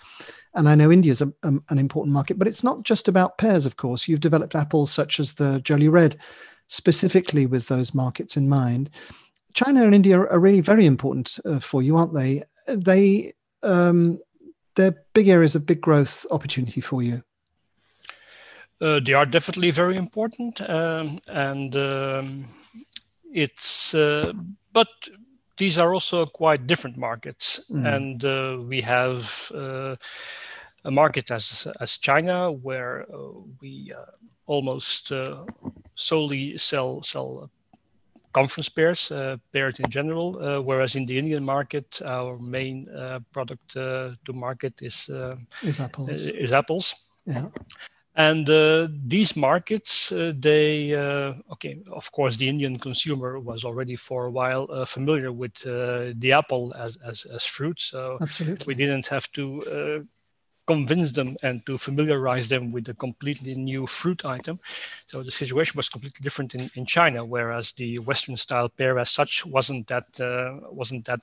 And 0.53 0.69
I 0.69 0.75
know 0.75 0.91
India 0.91 1.11
is 1.11 1.21
an 1.21 1.63
important 1.71 2.13
market, 2.13 2.37
but 2.37 2.47
it's 2.47 2.63
not 2.63 2.83
just 2.83 3.07
about 3.07 3.37
pears, 3.37 3.65
of 3.65 3.77
course. 3.77 4.07
You've 4.07 4.19
developed 4.19 4.55
apples 4.55 4.91
such 4.91 5.19
as 5.19 5.33
the 5.33 5.59
Jolie 5.61 5.89
Red 5.89 6.17
specifically 6.67 7.45
with 7.45 7.67
those 7.67 7.93
markets 7.93 8.37
in 8.37 8.49
mind. 8.49 8.89
China 9.53 9.83
and 9.83 9.95
India 9.95 10.19
are 10.19 10.39
really 10.39 10.61
very 10.61 10.85
important 10.85 11.39
uh, 11.45 11.59
for 11.59 11.81
you, 11.81 11.97
aren't 11.97 12.13
they? 12.13 12.43
They 12.67 13.33
um, 13.63 14.19
they're 14.75 14.95
big 15.13 15.27
areas 15.27 15.55
of 15.55 15.65
big 15.65 15.81
growth 15.81 16.25
opportunity 16.31 16.81
for 16.81 17.01
you. 17.01 17.23
Uh, 18.79 18.99
they 18.99 19.13
are 19.13 19.25
definitely 19.25 19.71
very 19.71 19.95
important, 19.95 20.61
um, 20.69 21.19
and 21.27 21.75
um, 21.75 22.45
it's 23.33 23.95
uh, 23.95 24.31
but 24.71 24.87
these 25.57 25.79
are 25.79 25.93
also 25.93 26.25
quite 26.25 26.67
different 26.67 26.95
markets, 26.97 27.59
mm. 27.71 27.95
and 27.95 28.23
uh, 28.23 28.63
we 28.63 28.81
have 28.81 29.51
uh, 29.55 29.95
a 30.85 30.91
market 30.91 31.31
as 31.31 31.67
as 31.79 31.97
China 31.97 32.51
where 32.51 33.05
uh, 33.11 33.31
we 33.59 33.89
uh, 33.97 34.11
almost 34.47 35.11
uh, 35.11 35.45
solely 35.95 36.57
sell 36.57 37.03
sell 37.03 37.49
conference 38.33 38.69
pears, 38.69 39.11
pears 39.51 39.79
in 39.79 39.89
general. 39.89 40.61
whereas 40.63 40.95
in 40.95 41.05
the 41.05 41.17
Indian 41.17 41.43
market, 41.43 42.01
our 42.05 42.37
main 42.37 42.87
product 43.31 43.73
to 43.73 44.33
market 44.33 44.81
is 44.81 45.09
is 45.63 45.79
apples. 45.79 46.09
Is 46.09 46.53
apples. 46.53 46.95
Yeah 47.25 47.47
and 48.17 48.49
uh, 48.49 48.87
these 49.05 49.35
markets 49.35 50.11
uh, 50.11 50.33
they 50.37 50.93
uh, 50.93 51.33
okay 51.51 51.77
of 51.91 52.11
course 52.11 52.35
the 52.35 52.49
indian 52.49 52.77
consumer 52.77 53.39
was 53.39 53.63
already 53.63 53.95
for 53.95 54.25
a 54.25 54.31
while 54.31 54.67
uh, 54.71 54.83
familiar 54.83 55.31
with 55.31 55.65
uh, 55.65 56.11
the 56.15 56.31
apple 56.33 56.73
as, 56.77 56.97
as, 57.05 57.25
as 57.25 57.45
fruit 57.45 57.79
so 57.79 58.17
Absolutely. 58.19 58.65
we 58.65 58.75
didn't 58.75 59.07
have 59.07 59.31
to 59.31 59.43
uh, 59.65 59.99
convince 60.67 61.13
them 61.13 61.37
and 61.41 61.65
to 61.65 61.77
familiarize 61.77 62.49
them 62.49 62.71
with 62.71 62.87
a 62.89 62.93
completely 62.93 63.55
new 63.55 63.87
fruit 63.87 64.25
item. 64.25 64.59
So 65.07 65.23
the 65.23 65.31
situation 65.31 65.77
was 65.77 65.89
completely 65.89 66.21
different 66.21 66.53
in, 66.53 66.69
in 66.75 66.85
china 66.85 67.23
whereas 67.25 67.71
the 67.71 67.99
western 67.99 68.37
style 68.37 68.69
pear 68.69 68.99
as 68.99 69.09
such 69.09 69.45
wasn't 69.45 69.87
that 69.87 70.05
wasn't 70.71 71.05
that 71.05 71.21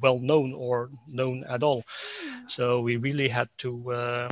well 0.00 0.18
known 0.18 0.54
or 0.54 0.90
known 1.08 1.44
at 1.48 1.62
all. 1.62 1.84
So 2.46 2.80
we 2.80 2.96
really 2.96 3.28
had 3.28 3.48
to 3.58 4.28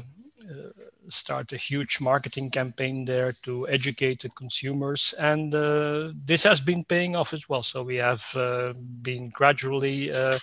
start 1.09 1.53
a 1.53 1.57
huge 1.57 2.00
marketing 2.00 2.50
campaign 2.50 3.05
there 3.05 3.33
to 3.43 3.69
educate 3.69 4.23
the 4.23 4.29
consumers 4.29 5.15
and 5.19 5.55
uh, 5.55 6.12
this 6.25 6.43
has 6.43 6.61
been 6.61 6.85
paying 6.85 7.17
off 7.17 7.33
as 7.33 7.49
well. 7.49 7.62
So 7.62 7.83
we 7.83 7.97
have 7.97 8.35
uh, 8.37 8.73
been 9.03 9.29
gradually 9.31 10.12
uh, 10.12 10.38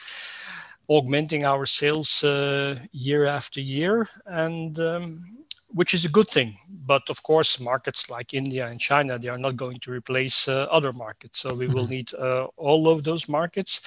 augmenting 0.87 1.45
our 1.45 1.65
sales 1.65 2.23
uh, 2.23 2.77
year 2.91 3.25
after 3.25 3.61
year 3.61 4.07
and 4.25 4.79
um, 4.79 5.23
which 5.69 5.93
is 5.93 6.05
a 6.05 6.09
good 6.09 6.29
thing 6.29 6.57
but 6.85 7.01
of 7.09 7.23
course 7.23 7.59
markets 7.59 8.09
like 8.09 8.33
india 8.33 8.67
and 8.67 8.79
china 8.79 9.17
they 9.17 9.29
are 9.29 9.37
not 9.37 9.55
going 9.55 9.79
to 9.79 9.91
replace 9.91 10.47
uh, 10.47 10.67
other 10.69 10.93
markets 10.93 11.39
so 11.39 11.53
we 11.53 11.67
will 11.67 11.83
mm-hmm. 11.83 11.91
need 11.91 12.13
uh, 12.15 12.45
all 12.57 12.89
of 12.89 13.03
those 13.03 13.29
markets 13.29 13.81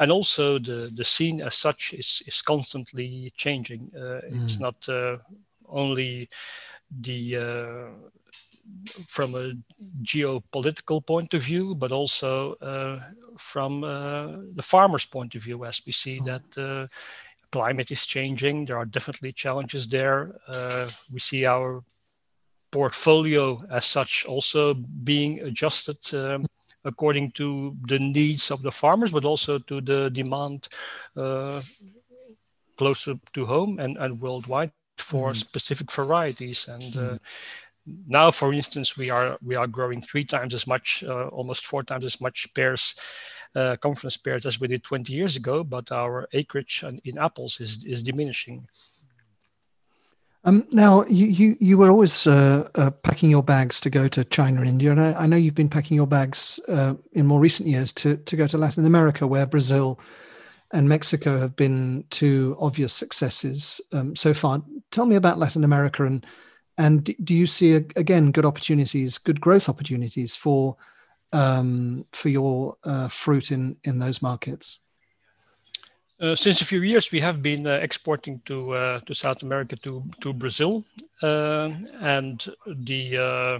and 0.00 0.10
also 0.10 0.58
the 0.58 0.90
the 0.96 1.04
scene 1.04 1.40
as 1.40 1.54
such 1.54 1.94
is 1.94 2.22
is 2.26 2.42
constantly 2.42 3.32
changing 3.36 3.90
it's 4.42 4.56
mm. 4.56 4.60
not 4.60 4.88
only 5.68 6.28
the 7.00 7.36
uh, 7.36 8.10
from 9.06 9.34
a 9.34 9.52
geopolitical 10.02 11.04
point 11.04 11.34
of 11.34 11.42
view, 11.42 11.74
but 11.74 11.92
also 11.92 12.54
uh, 12.54 13.00
from 13.36 13.84
uh, 13.84 14.28
the 14.54 14.62
farmer's 14.62 15.06
point 15.06 15.34
of 15.34 15.42
view, 15.42 15.64
as 15.64 15.82
we 15.86 15.92
see 15.92 16.20
that 16.24 16.58
uh, 16.58 16.86
climate 17.50 17.90
is 17.90 18.06
changing. 18.06 18.64
There 18.64 18.78
are 18.78 18.84
definitely 18.84 19.32
challenges 19.32 19.88
there. 19.88 20.36
Uh, 20.48 20.88
we 21.12 21.18
see 21.18 21.46
our 21.46 21.82
portfolio 22.70 23.58
as 23.70 23.84
such 23.84 24.24
also 24.26 24.74
being 24.74 25.40
adjusted 25.40 25.98
um, 26.14 26.46
according 26.84 27.30
to 27.32 27.76
the 27.86 27.98
needs 27.98 28.50
of 28.50 28.62
the 28.62 28.70
farmers, 28.70 29.12
but 29.12 29.24
also 29.24 29.58
to 29.58 29.80
the 29.80 30.10
demand 30.10 30.68
uh, 31.16 31.60
closer 32.76 33.14
to 33.34 33.46
home 33.46 33.78
and, 33.78 33.98
and 33.98 34.20
worldwide 34.20 34.72
for 34.96 35.30
mm. 35.30 35.36
specific 35.36 35.90
varieties 35.92 36.68
and 36.68 36.82
mm. 36.82 37.18
Now 38.06 38.30
for 38.30 38.52
instance 38.52 38.96
we 38.96 39.10
are 39.10 39.38
we 39.42 39.54
are 39.54 39.66
growing 39.66 40.00
three 40.00 40.24
times 40.24 40.54
as 40.54 40.66
much 40.66 41.04
uh, 41.06 41.28
almost 41.28 41.64
four 41.64 41.82
times 41.82 42.04
as 42.04 42.20
much 42.20 42.48
pears 42.54 42.94
uh, 43.54 43.76
conference 43.76 44.16
pears 44.16 44.46
as 44.46 44.60
we 44.60 44.68
did 44.68 44.82
20 44.84 45.12
years 45.12 45.36
ago 45.36 45.64
but 45.64 45.90
our 45.92 46.28
acreage 46.32 46.84
in 47.04 47.18
apples 47.18 47.60
is 47.60 47.84
is 47.84 48.02
diminishing 48.02 48.66
um, 50.44 50.66
now, 50.72 51.04
you, 51.04 51.26
you, 51.26 51.56
you 51.60 51.76
were 51.76 51.90
always 51.90 52.26
uh, 52.26 52.66
uh, 52.74 52.90
packing 52.90 53.30
your 53.30 53.42
bags 53.42 53.78
to 53.82 53.90
go 53.90 54.08
to 54.08 54.24
China 54.24 54.60
and 54.60 54.70
India, 54.70 54.90
and 54.90 55.00
I, 55.00 55.12
I 55.12 55.26
know 55.26 55.36
you've 55.36 55.54
been 55.54 55.68
packing 55.68 55.96
your 55.96 56.06
bags 56.06 56.58
uh, 56.66 56.94
in 57.12 57.26
more 57.26 57.40
recent 57.40 57.68
years 57.68 57.92
to, 57.94 58.16
to 58.16 58.36
go 58.36 58.46
to 58.46 58.56
Latin 58.56 58.86
America, 58.86 59.26
where 59.26 59.44
Brazil 59.44 60.00
and 60.72 60.88
Mexico 60.88 61.38
have 61.38 61.56
been 61.56 62.04
two 62.08 62.56
obvious 62.58 62.94
successes 62.94 63.80
um, 63.92 64.16
so 64.16 64.32
far. 64.32 64.62
Tell 64.90 65.04
me 65.04 65.16
about 65.16 65.38
Latin 65.38 65.64
America 65.64 66.04
and 66.04 66.24
and 66.80 67.14
do 67.24 67.34
you 67.34 67.46
see 67.46 67.74
again 67.96 68.32
good 68.32 68.46
opportunities, 68.46 69.18
good 69.18 69.40
growth 69.40 69.68
opportunities 69.68 70.34
for 70.34 70.76
um, 71.32 72.04
for 72.12 72.30
your 72.30 72.76
uh, 72.84 73.08
fruit 73.08 73.50
in 73.50 73.76
in 73.84 73.98
those 73.98 74.22
markets? 74.22 74.80
Uh, 76.20 76.34
since 76.34 76.62
a 76.62 76.64
few 76.64 76.82
years, 76.82 77.12
we 77.12 77.20
have 77.20 77.40
been 77.42 77.66
uh, 77.66 77.78
exporting 77.82 78.40
to 78.44 78.72
uh, 78.74 79.00
to 79.00 79.14
South 79.14 79.42
America 79.42 79.76
to 79.76 80.02
to 80.20 80.32
Brazil, 80.32 80.84
uh, 81.22 81.68
and 82.00 82.48
the 82.66 83.16
uh, 83.16 83.58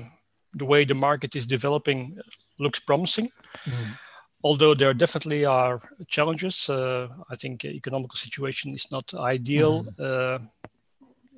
the 0.58 0.64
way 0.64 0.84
the 0.84 0.94
market 0.94 1.36
is 1.36 1.46
developing 1.46 2.18
looks 2.58 2.80
promising. 2.80 3.28
Mm 3.64 3.98
although 4.42 4.74
there 4.74 4.94
definitely 4.94 5.44
are 5.44 5.80
challenges, 6.08 6.70
uh, 6.70 7.08
I 7.28 7.36
think 7.36 7.64
economical 7.64 8.16
situation 8.16 8.74
is 8.74 8.90
not 8.90 9.12
ideal. 9.14 9.84
Mm-hmm. 9.84 10.46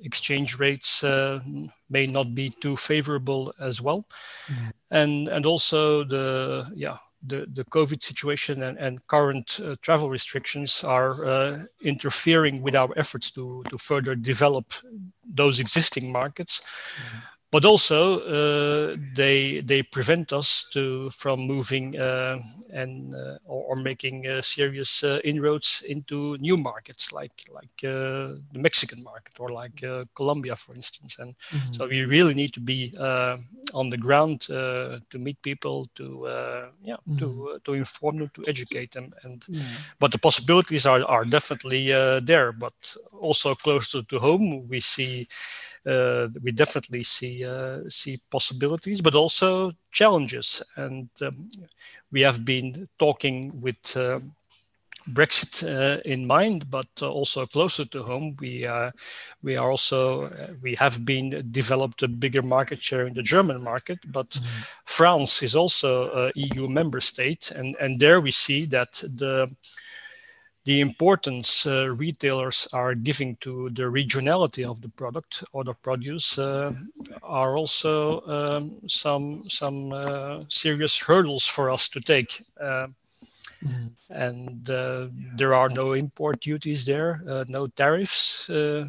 Exchange 0.03 0.59
rates 0.59 1.03
uh, 1.03 1.39
may 1.89 2.05
not 2.05 2.35
be 2.35 2.49
too 2.49 2.75
favorable 2.75 3.53
as 3.59 3.81
well, 3.81 4.05
mm-hmm. 4.47 4.69
and 4.91 5.27
and 5.29 5.45
also 5.45 6.03
the 6.03 6.67
yeah 6.75 6.97
the, 7.25 7.47
the 7.53 7.63
COVID 7.65 8.03
situation 8.03 8.63
and, 8.63 8.77
and 8.77 9.07
current 9.07 9.59
uh, 9.63 9.75
travel 9.81 10.09
restrictions 10.09 10.83
are 10.83 11.25
uh, 11.25 11.63
interfering 11.81 12.61
with 12.61 12.75
our 12.75 12.89
efforts 12.97 13.31
to, 13.31 13.63
to 13.69 13.77
further 13.77 14.13
develop 14.13 14.73
those 15.25 15.59
existing 15.59 16.11
markets. 16.11 16.59
Mm-hmm 16.59 17.19
but 17.53 17.65
also 17.65 18.17
uh, 18.17 18.97
they 19.15 19.61
they 19.61 19.83
prevent 19.83 20.33
us 20.33 20.65
to 20.71 21.11
from 21.11 21.41
moving 21.41 21.95
uh, 21.99 22.39
and 22.71 23.13
uh, 23.13 23.37
or, 23.45 23.61
or, 23.69 23.75
making 23.75 24.25
uh, 24.25 24.41
serious 24.41 25.03
uh, 25.03 25.19
inroads 25.23 25.83
into 25.87 26.35
new 26.37 26.57
markets 26.57 27.11
like 27.11 27.45
like 27.53 27.77
uh, 27.83 28.33
the 28.53 28.59
Mexican 28.67 29.03
market 29.03 29.39
or 29.39 29.49
like 29.49 29.83
Colombia, 30.15 30.55
for 30.55 30.73
instance. 30.73 31.19
And 31.19 31.35
mm-hmm. 31.37 31.73
so 31.73 31.87
we 31.87 32.05
really 32.05 32.33
need 32.33 32.53
to 32.53 32.59
be 32.59 32.91
on 33.73 33.89
the 33.91 33.97
ground 33.97 34.41
to 34.41 35.17
meet 35.19 35.39
people, 35.43 35.87
to 35.93 36.05
yeah, 36.81 36.95
mm-hmm. 37.07 37.17
to 37.17 37.59
to 37.65 37.73
inform 37.73 38.17
them, 38.17 38.31
to 38.33 38.43
educate 38.47 38.93
them. 38.93 39.13
And 39.23 39.41
mm-hmm. 39.41 39.75
but 39.99 40.11
the 40.11 40.19
possibilities 40.19 40.87
are 40.87 41.03
are 41.05 41.25
definitely 41.25 41.89
there. 42.25 42.51
But 42.51 42.73
also 43.21 43.53
closer 43.53 44.01
to 44.01 44.19
home, 44.19 44.67
we 44.67 44.79
see 44.79 45.27
uh, 45.85 46.27
we 46.41 46.51
definitely 46.51 47.03
see 47.03 47.45
uh, 47.45 47.79
see 47.89 48.21
possibilities, 48.29 49.01
but 49.01 49.15
also 49.15 49.71
challenges. 49.91 50.61
And 50.75 51.09
um, 51.21 51.49
we 52.11 52.21
have 52.21 52.43
been 52.45 52.87
talking 52.97 53.61
with. 53.61 53.95
Uh, 53.95 54.19
Brexit 55.05 55.63
uh, 55.63 55.99
in 56.05 56.25
mind, 56.25 56.69
but 56.71 56.87
uh, 57.01 57.11
also 57.11 57.45
closer 57.45 57.83
to 57.83 58.03
home, 58.03 58.37
we 58.39 58.63
uh, 58.63 58.91
we 59.41 59.57
are 59.57 59.69
also 59.69 60.31
we 60.61 60.75
have 60.75 61.03
been 61.03 61.45
developed 61.51 62.03
a 62.03 62.07
bigger 62.07 62.41
market 62.41 62.81
share 62.81 63.05
in 63.05 63.13
the 63.13 63.21
German 63.21 63.61
market, 63.61 63.99
but 64.05 64.27
mm-hmm. 64.27 64.63
France 64.85 65.43
is 65.43 65.55
also 65.55 66.09
a 66.27 66.31
EU 66.35 66.69
member 66.69 67.01
state, 67.01 67.51
and 67.51 67.75
and 67.81 67.99
there 67.99 68.21
we 68.21 68.31
see 68.31 68.65
that 68.67 68.93
the 68.93 69.53
the 70.65 70.79
importance 70.79 71.65
uh, 71.65 71.89
retailers 71.89 72.67
are 72.71 72.95
giving 72.95 73.35
to 73.41 73.69
the 73.71 73.83
regionality 73.83 74.65
of 74.65 74.81
the 74.81 74.89
product 74.89 75.43
or 75.51 75.63
the 75.63 75.73
produce 75.73 76.37
uh, 76.39 76.71
are 77.21 77.57
also 77.57 78.21
um, 78.21 78.71
some 78.87 79.43
some 79.43 79.91
uh, 79.91 80.41
serious 80.47 80.97
hurdles 80.97 81.45
for 81.45 81.69
us 81.69 81.89
to 81.89 81.99
take. 81.99 82.41
Mm. 82.61 83.91
And 84.09 84.69
uh, 84.69 85.07
there 85.37 85.53
are 85.53 85.69
no 85.69 85.93
import 85.93 86.41
duties 86.41 86.85
there, 86.85 87.21
uh, 87.27 87.45
no 87.47 87.67
tariffs, 87.67 88.49
uh, 88.49 88.85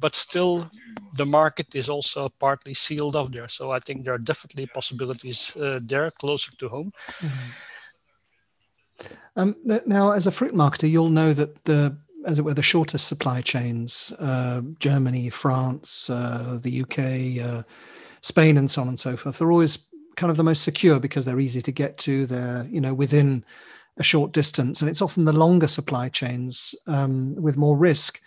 but 0.00 0.14
still 0.16 0.68
the 1.14 1.24
market 1.24 1.74
is 1.74 1.88
also 1.88 2.28
partly 2.28 2.74
sealed 2.74 3.14
off 3.14 3.30
there. 3.30 3.48
So 3.48 3.70
I 3.70 3.78
think 3.78 4.04
there 4.04 4.14
are 4.14 4.18
definitely 4.18 4.66
possibilities 4.66 5.52
there 5.56 6.10
closer 6.10 6.52
to 6.56 6.68
home. 6.68 6.92
Mm-hmm 7.20 7.68
um, 9.36 9.54
now, 9.86 10.12
as 10.12 10.26
a 10.26 10.32
fruit 10.32 10.52
marketer, 10.52 10.90
you'll 10.90 11.10
know 11.10 11.32
that 11.32 11.64
the, 11.64 11.96
as 12.26 12.38
it 12.38 12.42
were, 12.42 12.54
the 12.54 12.62
shortest 12.62 13.06
supply 13.06 13.40
chains, 13.40 14.12
uh, 14.18 14.62
Germany, 14.80 15.30
France, 15.30 16.10
uh, 16.10 16.58
the 16.60 16.82
UK, 16.82 17.46
uh, 17.46 17.62
Spain, 18.20 18.58
and 18.58 18.68
so 18.68 18.82
on 18.82 18.88
and 18.88 18.98
so 18.98 19.16
forth, 19.16 19.40
are 19.40 19.52
always 19.52 19.88
kind 20.16 20.30
of 20.30 20.36
the 20.36 20.44
most 20.44 20.64
secure 20.64 20.98
because 20.98 21.24
they're 21.24 21.38
easy 21.38 21.62
to 21.62 21.70
get 21.70 21.96
to. 21.98 22.26
They're, 22.26 22.66
you 22.68 22.80
know, 22.80 22.92
within 22.92 23.44
a 23.96 24.02
short 24.02 24.32
distance, 24.32 24.80
and 24.80 24.90
it's 24.90 25.02
often 25.02 25.22
the 25.24 25.32
longer 25.32 25.68
supply 25.68 26.08
chains 26.08 26.74
um, 26.86 27.36
with 27.36 27.56
more 27.56 27.76
risk. 27.76 28.20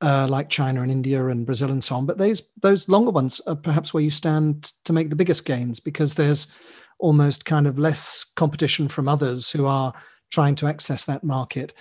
Uh, 0.00 0.28
like 0.30 0.48
China 0.48 0.80
and 0.82 0.92
India 0.92 1.26
and 1.26 1.44
Brazil 1.44 1.72
and 1.72 1.82
so 1.82 1.96
on. 1.96 2.06
But 2.06 2.18
those 2.18 2.40
those 2.62 2.88
longer 2.88 3.10
ones 3.10 3.40
are 3.48 3.56
perhaps 3.56 3.92
where 3.92 4.00
you 4.00 4.12
stand 4.12 4.62
to 4.84 4.92
make 4.92 5.10
the 5.10 5.16
biggest 5.16 5.44
gains 5.44 5.80
because 5.80 6.14
there's 6.14 6.54
almost 6.98 7.44
kind 7.44 7.66
of 7.66 7.78
less 7.78 8.24
competition 8.24 8.88
from 8.88 9.08
others 9.08 9.50
who 9.50 9.66
are 9.66 9.92
trying 10.30 10.54
to 10.56 10.66
access 10.66 11.04
that 11.06 11.24
market. 11.24 11.72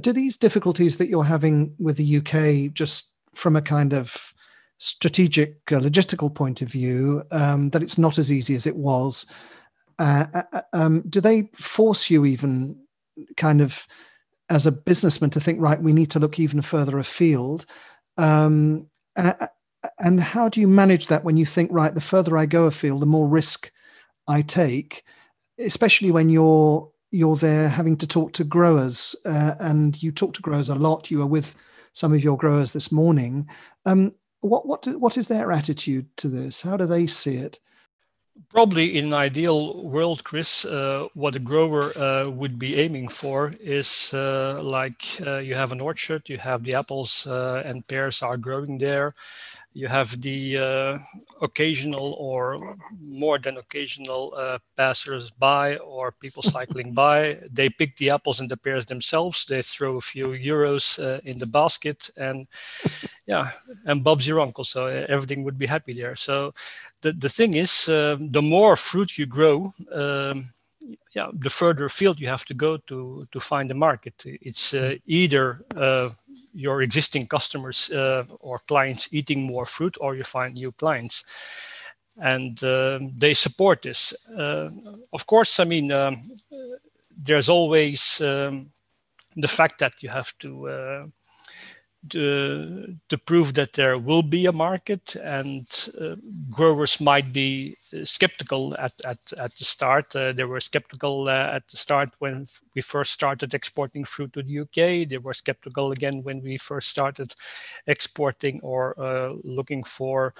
Do 0.00 0.12
these 0.12 0.36
difficulties 0.36 0.96
that 0.98 1.08
you're 1.08 1.24
having 1.24 1.74
with 1.78 1.96
the 1.96 2.18
UK 2.18 2.72
just 2.72 3.14
from 3.32 3.56
a 3.56 3.62
kind 3.62 3.92
of 3.92 4.34
strategic 4.78 5.56
uh, 5.72 5.76
logistical 5.76 6.34
point 6.34 6.62
of 6.62 6.68
view 6.68 7.22
um, 7.30 7.70
that 7.70 7.82
it's 7.82 7.98
not 7.98 8.18
as 8.18 8.30
easy 8.30 8.54
as 8.54 8.66
it 8.66 8.76
was 8.76 9.26
uh, 9.98 10.26
uh, 10.34 10.42
uh 10.52 10.62
um, 10.74 11.02
do 11.08 11.20
they 11.20 11.48
force 11.54 12.10
you 12.10 12.26
even 12.26 12.76
kind 13.36 13.62
of 13.62 13.86
as 14.50 14.66
a 14.66 14.72
businessman 14.72 15.30
to 15.30 15.40
think 15.40 15.60
right 15.60 15.80
we 15.82 15.92
need 15.92 16.10
to 16.10 16.18
look 16.18 16.38
even 16.38 16.60
further 16.60 16.98
afield 16.98 17.64
um, 18.18 18.86
and 19.98 20.20
how 20.20 20.48
do 20.48 20.60
you 20.60 20.68
manage 20.68 21.06
that 21.06 21.24
when 21.24 21.38
you 21.38 21.46
think 21.46 21.70
right 21.72 21.94
the 21.94 22.00
further 22.00 22.36
i 22.36 22.44
go 22.44 22.64
afield 22.64 23.00
the 23.00 23.06
more 23.06 23.28
risk 23.28 23.72
i 24.28 24.42
take 24.42 25.04
especially 25.58 26.10
when 26.10 26.28
you're 26.28 26.90
you're 27.10 27.36
there 27.36 27.68
having 27.68 27.96
to 27.96 28.06
talk 28.06 28.32
to 28.32 28.44
growers 28.44 29.16
uh, 29.24 29.54
and 29.60 30.02
you 30.02 30.12
talk 30.12 30.34
to 30.34 30.42
growers 30.42 30.68
a 30.68 30.74
lot 30.74 31.10
you 31.10 31.18
were 31.18 31.26
with 31.26 31.54
some 31.92 32.12
of 32.12 32.22
your 32.22 32.36
growers 32.36 32.72
this 32.72 32.92
morning 32.92 33.48
um, 33.86 34.12
what 34.40 34.66
what 34.66 34.86
what 34.86 35.16
is 35.16 35.28
their 35.28 35.52
attitude 35.52 36.06
to 36.16 36.28
this? 36.28 36.62
How 36.62 36.76
do 36.76 36.86
they 36.86 37.06
see 37.06 37.36
it? 37.36 37.60
Probably 38.50 38.98
in 38.98 39.06
an 39.06 39.14
ideal 39.14 39.82
world, 39.82 40.22
Chris, 40.22 40.66
uh, 40.66 41.06
what 41.14 41.36
a 41.36 41.38
grower 41.38 41.96
uh, 41.96 42.28
would 42.28 42.58
be 42.58 42.76
aiming 42.76 43.08
for 43.08 43.52
is 43.60 44.12
uh, 44.12 44.60
like 44.62 45.02
uh, 45.26 45.38
you 45.38 45.54
have 45.54 45.72
an 45.72 45.80
orchard, 45.80 46.28
you 46.28 46.36
have 46.36 46.62
the 46.62 46.74
apples 46.74 47.26
uh, 47.26 47.62
and 47.64 47.88
pears 47.88 48.22
are 48.22 48.36
growing 48.36 48.76
there, 48.76 49.14
you 49.76 49.88
have 49.88 50.18
the 50.22 50.56
uh, 50.56 50.98
occasional 51.42 52.14
or 52.18 52.78
more 52.98 53.38
than 53.38 53.58
occasional 53.58 54.32
uh, 54.34 54.58
passers 54.74 55.30
by 55.30 55.76
or 55.76 56.12
people 56.12 56.42
cycling 56.56 56.94
by. 56.94 57.38
They 57.52 57.68
pick 57.68 57.98
the 57.98 58.08
apples 58.10 58.40
and 58.40 58.50
the 58.50 58.56
pears 58.56 58.86
themselves. 58.86 59.44
They 59.44 59.60
throw 59.60 59.98
a 59.98 60.00
few 60.00 60.28
euros 60.28 60.98
uh, 60.98 61.20
in 61.24 61.38
the 61.38 61.46
basket, 61.46 62.08
and 62.16 62.46
yeah, 63.26 63.50
and 63.84 64.02
Bob's 64.02 64.26
your 64.26 64.40
uncle. 64.40 64.64
So 64.64 64.86
everything 64.86 65.44
would 65.44 65.58
be 65.58 65.66
happy 65.66 65.92
there. 65.92 66.16
So 66.16 66.54
the 67.02 67.12
the 67.12 67.28
thing 67.28 67.54
is, 67.54 67.88
um, 67.88 68.30
the 68.32 68.42
more 68.42 68.76
fruit 68.76 69.18
you 69.18 69.26
grow. 69.26 69.72
Um, 69.92 70.48
yeah, 71.14 71.30
the 71.32 71.50
further 71.50 71.86
afield 71.86 72.20
you 72.20 72.28
have 72.28 72.44
to 72.44 72.54
go 72.54 72.76
to 72.76 73.26
to 73.32 73.40
find 73.40 73.70
a 73.70 73.74
market. 73.74 74.24
It's 74.24 74.72
uh, 74.72 74.94
either 75.04 75.64
uh, 75.76 76.10
your 76.56 76.82
existing 76.82 77.26
customers 77.26 77.90
uh, 77.90 78.24
or 78.40 78.58
clients 78.66 79.12
eating 79.12 79.42
more 79.42 79.66
fruit 79.66 79.96
or 80.00 80.16
you 80.16 80.24
find 80.24 80.54
new 80.54 80.72
clients. 80.72 81.24
And 82.18 82.62
uh, 82.64 82.98
they 83.14 83.34
support 83.34 83.82
this. 83.82 84.14
Uh, 84.36 84.70
of 85.12 85.26
course 85.26 85.60
i 85.60 85.64
mean 85.64 85.92
um, 85.92 86.16
there's 87.16 87.48
always 87.48 88.20
um, 88.20 88.70
the 89.36 89.48
fact 89.48 89.78
that 89.80 90.02
you 90.02 90.08
have 90.08 90.32
to 90.38 91.10
to, 92.10 92.96
to 93.08 93.18
prove 93.18 93.54
that 93.54 93.74
there 93.74 93.98
will 93.98 94.22
be 94.22 94.46
a 94.46 94.52
market 94.52 95.16
and 95.16 95.66
uh, 96.00 96.16
growers 96.50 97.00
might 97.00 97.32
be 97.32 97.76
uh, 97.92 98.04
skeptical 98.04 98.74
at, 98.78 98.92
at, 99.04 99.18
at 99.38 99.54
the 99.56 99.64
start. 99.64 100.14
Uh, 100.14 100.32
they 100.32 100.44
were 100.44 100.60
skeptical 100.60 101.28
uh, 101.28 101.50
at 101.54 101.68
the 101.68 101.76
start 101.76 102.10
when 102.18 102.46
we 102.74 102.82
first 102.82 103.12
started 103.12 103.54
exporting 103.54 104.04
fruit 104.04 104.32
to 104.32 104.42
the 104.42 104.60
UK. 104.60 105.08
They 105.08 105.18
were 105.18 105.34
skeptical 105.34 105.92
again 105.92 106.22
when 106.22 106.42
we 106.42 106.58
first 106.58 106.88
started 106.88 107.34
exporting 107.86 108.60
or 108.62 108.98
uh, 109.00 109.34
looking 109.44 109.82
for 109.82 110.34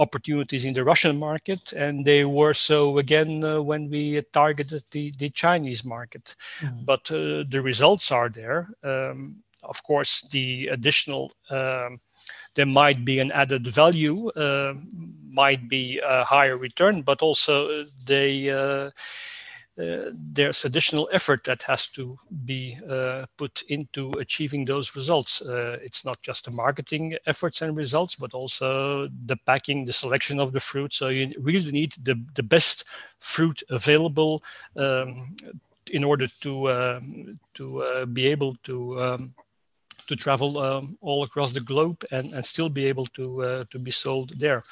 opportunities 0.00 0.64
in 0.64 0.74
the 0.74 0.82
Russian 0.82 1.18
market, 1.18 1.72
and 1.74 2.04
they 2.04 2.24
were 2.24 2.54
so 2.54 2.98
again 2.98 3.44
uh, 3.44 3.60
when 3.60 3.90
we 3.90 4.20
targeted 4.32 4.82
the, 4.90 5.12
the 5.18 5.30
Chinese 5.30 5.84
market. 5.84 6.34
Mm. 6.60 6.84
But 6.86 7.10
uh, 7.12 7.44
the 7.48 7.60
results 7.62 8.10
are 8.10 8.30
there. 8.30 8.70
Um, 8.82 9.42
of 9.62 9.82
course, 9.82 10.22
the 10.22 10.68
additional 10.68 11.32
um, 11.50 12.00
there 12.54 12.66
might 12.66 13.04
be 13.04 13.20
an 13.20 13.30
added 13.32 13.66
value, 13.66 14.28
uh, 14.30 14.74
might 15.28 15.68
be 15.68 16.00
a 16.04 16.24
higher 16.24 16.56
return, 16.56 17.02
but 17.02 17.22
also 17.22 17.86
they 18.04 18.50
uh, 18.50 18.90
uh, 19.80 20.10
there's 20.12 20.64
additional 20.64 21.08
effort 21.12 21.44
that 21.44 21.62
has 21.62 21.88
to 21.88 22.18
be 22.44 22.76
uh, 22.88 23.24
put 23.36 23.62
into 23.68 24.10
achieving 24.14 24.64
those 24.64 24.94
results. 24.96 25.40
Uh, 25.40 25.78
it's 25.82 26.04
not 26.04 26.20
just 26.22 26.44
the 26.44 26.50
marketing 26.50 27.16
efforts 27.26 27.62
and 27.62 27.76
results, 27.76 28.16
but 28.16 28.34
also 28.34 29.08
the 29.26 29.36
packing, 29.46 29.84
the 29.84 29.92
selection 29.92 30.40
of 30.40 30.52
the 30.52 30.60
fruit. 30.60 30.92
So 30.92 31.08
you 31.08 31.32
really 31.38 31.70
need 31.70 31.94
the, 32.02 32.20
the 32.34 32.42
best 32.42 32.84
fruit 33.20 33.62
available 33.70 34.42
um, 34.76 35.36
in 35.90 36.04
order 36.04 36.28
to 36.40 36.66
uh, 36.66 37.00
to 37.54 37.82
uh, 37.82 38.06
be 38.06 38.26
able 38.26 38.56
to 38.64 39.00
um, 39.02 39.34
to 40.10 40.16
travel 40.16 40.58
um, 40.58 40.98
all 41.00 41.22
across 41.22 41.52
the 41.52 41.60
globe 41.72 42.04
and, 42.10 42.34
and 42.34 42.44
still 42.44 42.68
be 42.68 42.86
able 42.86 43.06
to 43.06 43.24
uh, 43.42 43.64
to 43.70 43.78
be 43.78 43.92
sold 43.92 44.28
there. 44.38 44.62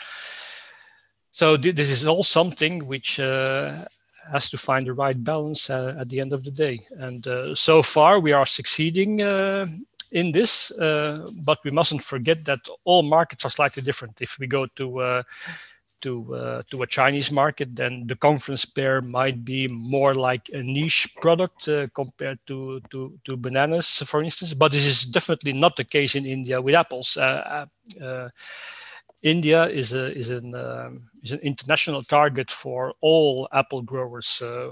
So 1.31 1.57
th- 1.57 1.77
this 1.77 1.91
is 1.91 2.07
all 2.07 2.25
something 2.25 2.87
which 2.87 3.21
uh, 3.21 3.85
has 4.33 4.51
to 4.51 4.59
find 4.59 4.85
the 4.85 4.93
right 5.05 5.19
balance 5.25 5.71
uh, 5.71 5.95
at 6.01 6.09
the 6.09 6.21
end 6.21 6.33
of 6.33 6.43
the 6.43 6.51
day. 6.51 6.77
And 6.99 7.27
uh, 7.27 7.55
so 7.55 7.83
far, 7.83 8.21
we 8.21 8.33
are 8.33 8.47
succeeding 8.47 9.23
uh, 9.23 9.67
in 10.11 10.33
this, 10.33 10.73
uh, 10.73 11.31
but 11.45 11.59
we 11.65 11.71
mustn't 11.71 12.03
forget 12.03 12.45
that 12.45 12.61
all 12.85 13.03
markets 13.03 13.45
are 13.45 13.51
slightly 13.51 13.83
different. 13.83 14.21
If 14.21 14.39
we 14.41 14.47
go 14.47 14.67
to 14.75 15.23
to 16.03 16.35
uh, 16.35 16.63
to 16.71 16.83
a 16.83 16.87
Chinese 16.87 17.31
market, 17.31 17.75
then 17.75 18.07
the 18.07 18.17
conference 18.17 18.65
pear 18.65 19.01
might 19.01 19.45
be 19.45 19.69
more 19.69 20.15
like 20.15 20.49
a 20.53 20.63
niche 20.63 21.15
product 21.21 21.69
uh, 21.69 21.87
compared 21.95 22.39
to, 22.47 22.81
to 22.91 23.19
to 23.25 23.37
bananas, 23.37 24.03
for 24.07 24.23
instance. 24.23 24.55
But 24.55 24.73
this 24.73 24.87
is 24.87 25.05
definitely 25.05 25.53
not 25.53 25.77
the 25.77 25.85
case 25.85 26.15
in 26.15 26.27
India 26.27 26.61
with 26.61 26.75
apples. 26.75 27.17
Uh, 27.17 27.67
uh, 28.01 28.05
uh 28.05 28.29
India 29.23 29.67
is 29.67 29.93
a 29.93 30.17
is 30.17 30.31
an 30.31 30.55
um, 30.55 31.11
is 31.23 31.33
an 31.33 31.41
international 31.41 32.03
target 32.03 32.51
for 32.51 32.95
all 33.01 33.49
apple 33.53 33.83
growers 33.83 34.41
uh, 34.43 34.71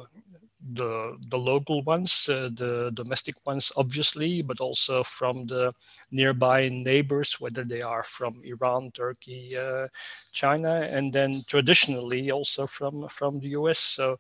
the 0.72 1.16
the 1.28 1.38
local 1.38 1.82
ones, 1.82 2.28
uh, 2.28 2.48
the 2.52 2.90
domestic 2.94 3.36
ones, 3.46 3.72
obviously, 3.76 4.42
but 4.42 4.60
also 4.60 5.02
from 5.02 5.46
the 5.46 5.70
nearby 6.10 6.68
neighbors, 6.68 7.40
whether 7.40 7.64
they 7.64 7.82
are 7.82 8.02
from 8.02 8.40
Iran, 8.44 8.90
Turkey, 8.92 9.56
uh, 9.56 9.88
China, 10.32 10.80
and 10.90 11.12
then 11.12 11.42
traditionally 11.46 12.30
also 12.30 12.66
from 12.66 13.08
from 13.08 13.40
the 13.40 13.48
US. 13.50 13.78
So 13.78 14.18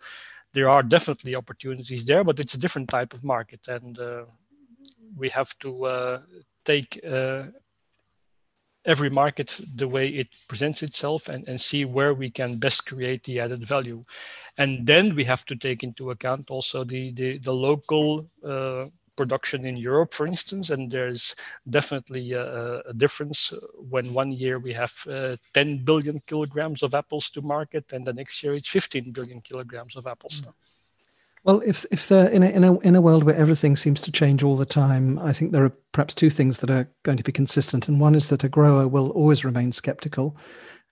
there 0.52 0.68
are 0.68 0.82
definitely 0.82 1.34
opportunities 1.34 2.04
there, 2.06 2.24
but 2.24 2.40
it's 2.40 2.54
a 2.54 2.60
different 2.60 2.88
type 2.88 3.12
of 3.12 3.24
market, 3.24 3.68
and 3.68 3.98
uh, 3.98 4.24
we 5.16 5.28
have 5.30 5.58
to 5.58 5.84
uh, 5.84 6.20
take 6.64 7.00
uh, 7.04 7.44
every 8.86 9.10
market 9.10 9.60
the 9.74 9.88
way 9.88 10.08
it 10.08 10.28
presents 10.48 10.82
itself 10.82 11.28
and, 11.28 11.46
and 11.48 11.60
see 11.60 11.84
where 11.84 12.14
we 12.14 12.30
can 12.30 12.56
best 12.56 12.86
create 12.86 13.24
the 13.24 13.40
added 13.40 13.64
value. 13.64 14.02
And 14.56 14.86
then 14.86 15.14
we 15.14 15.24
have 15.24 15.44
to 15.46 15.56
take 15.56 15.82
into 15.82 16.10
account 16.10 16.50
also 16.50 16.84
the, 16.84 17.10
the, 17.12 17.38
the 17.38 17.52
local 17.52 18.26
uh, 18.44 18.86
production 19.16 19.66
in 19.66 19.76
Europe, 19.76 20.14
for 20.14 20.26
instance. 20.26 20.70
And 20.70 20.90
there's 20.90 21.34
definitely 21.68 22.32
a, 22.32 22.80
a 22.80 22.94
difference 22.94 23.52
when 23.74 24.14
one 24.14 24.32
year 24.32 24.58
we 24.58 24.72
have 24.74 24.94
uh, 25.10 25.36
10 25.52 25.78
billion 25.78 26.20
kilograms 26.26 26.82
of 26.82 26.94
apples 26.94 27.28
to 27.30 27.42
market, 27.42 27.92
and 27.92 28.06
the 28.06 28.12
next 28.12 28.42
year 28.42 28.54
it's 28.54 28.68
15 28.68 29.10
billion 29.10 29.40
kilograms 29.40 29.96
of 29.96 30.06
apples. 30.06 30.40
Mm-hmm. 30.40 30.50
Well, 31.46 31.62
if 31.64 31.86
if 31.92 32.08
the 32.08 32.28
in 32.34 32.42
a, 32.42 32.48
in 32.48 32.64
a 32.64 32.76
in 32.80 32.96
a 32.96 33.00
world 33.00 33.22
where 33.22 33.36
everything 33.36 33.76
seems 33.76 34.00
to 34.00 34.10
change 34.10 34.42
all 34.42 34.56
the 34.56 34.66
time, 34.66 35.16
I 35.20 35.32
think 35.32 35.52
there 35.52 35.64
are 35.64 35.72
perhaps 35.92 36.12
two 36.12 36.28
things 36.28 36.58
that 36.58 36.70
are 36.70 36.90
going 37.04 37.18
to 37.18 37.22
be 37.22 37.30
consistent, 37.30 37.86
and 37.86 38.00
one 38.00 38.16
is 38.16 38.30
that 38.30 38.42
a 38.42 38.48
grower 38.48 38.88
will 38.88 39.10
always 39.10 39.44
remain 39.44 39.70
skeptical, 39.70 40.36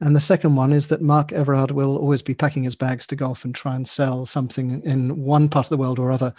and 0.00 0.14
the 0.14 0.20
second 0.20 0.54
one 0.54 0.72
is 0.72 0.86
that 0.88 1.02
Marc 1.02 1.30
Evrard 1.30 1.72
will 1.72 1.96
always 1.96 2.22
be 2.22 2.34
packing 2.34 2.62
his 2.62 2.76
bags 2.76 3.04
to 3.08 3.16
go 3.16 3.32
off 3.32 3.44
and 3.44 3.52
try 3.52 3.74
and 3.74 3.88
sell 3.88 4.26
something 4.26 4.80
in 4.84 5.20
one 5.20 5.48
part 5.48 5.66
of 5.66 5.70
the 5.70 5.76
world 5.76 5.98
or 5.98 6.12
other 6.12 6.32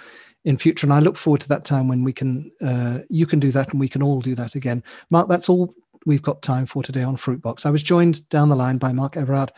in 0.46 0.56
future. 0.56 0.86
And 0.86 0.94
I 0.94 1.02
look 1.02 1.18
forward 1.18 1.42
to 1.42 1.50
that 1.50 1.66
time 1.66 1.90
when 1.90 2.06
we 2.06 2.14
can 2.14 2.50
uh, 2.62 3.00
you 3.10 3.26
can 3.26 3.42
do 3.42 3.52
that 3.52 3.72
and 3.72 3.82
we 3.82 3.90
can 3.90 4.02
all 4.02 4.22
do 4.22 4.36
that 4.36 4.56
again. 4.56 4.82
Marc, 5.10 5.28
that's 5.28 5.50
all 5.50 5.76
we've 6.06 6.22
got 6.22 6.42
time 6.42 6.66
for 6.66 6.82
today 6.84 7.04
on 7.04 7.18
Fruitbox. 7.18 7.66
I 7.66 7.70
was 7.70 7.84
joined 7.84 8.30
down 8.30 8.48
the 8.48 8.56
line 8.56 8.78
by 8.78 8.94
Marc 8.94 9.16
Evrard 9.16 9.50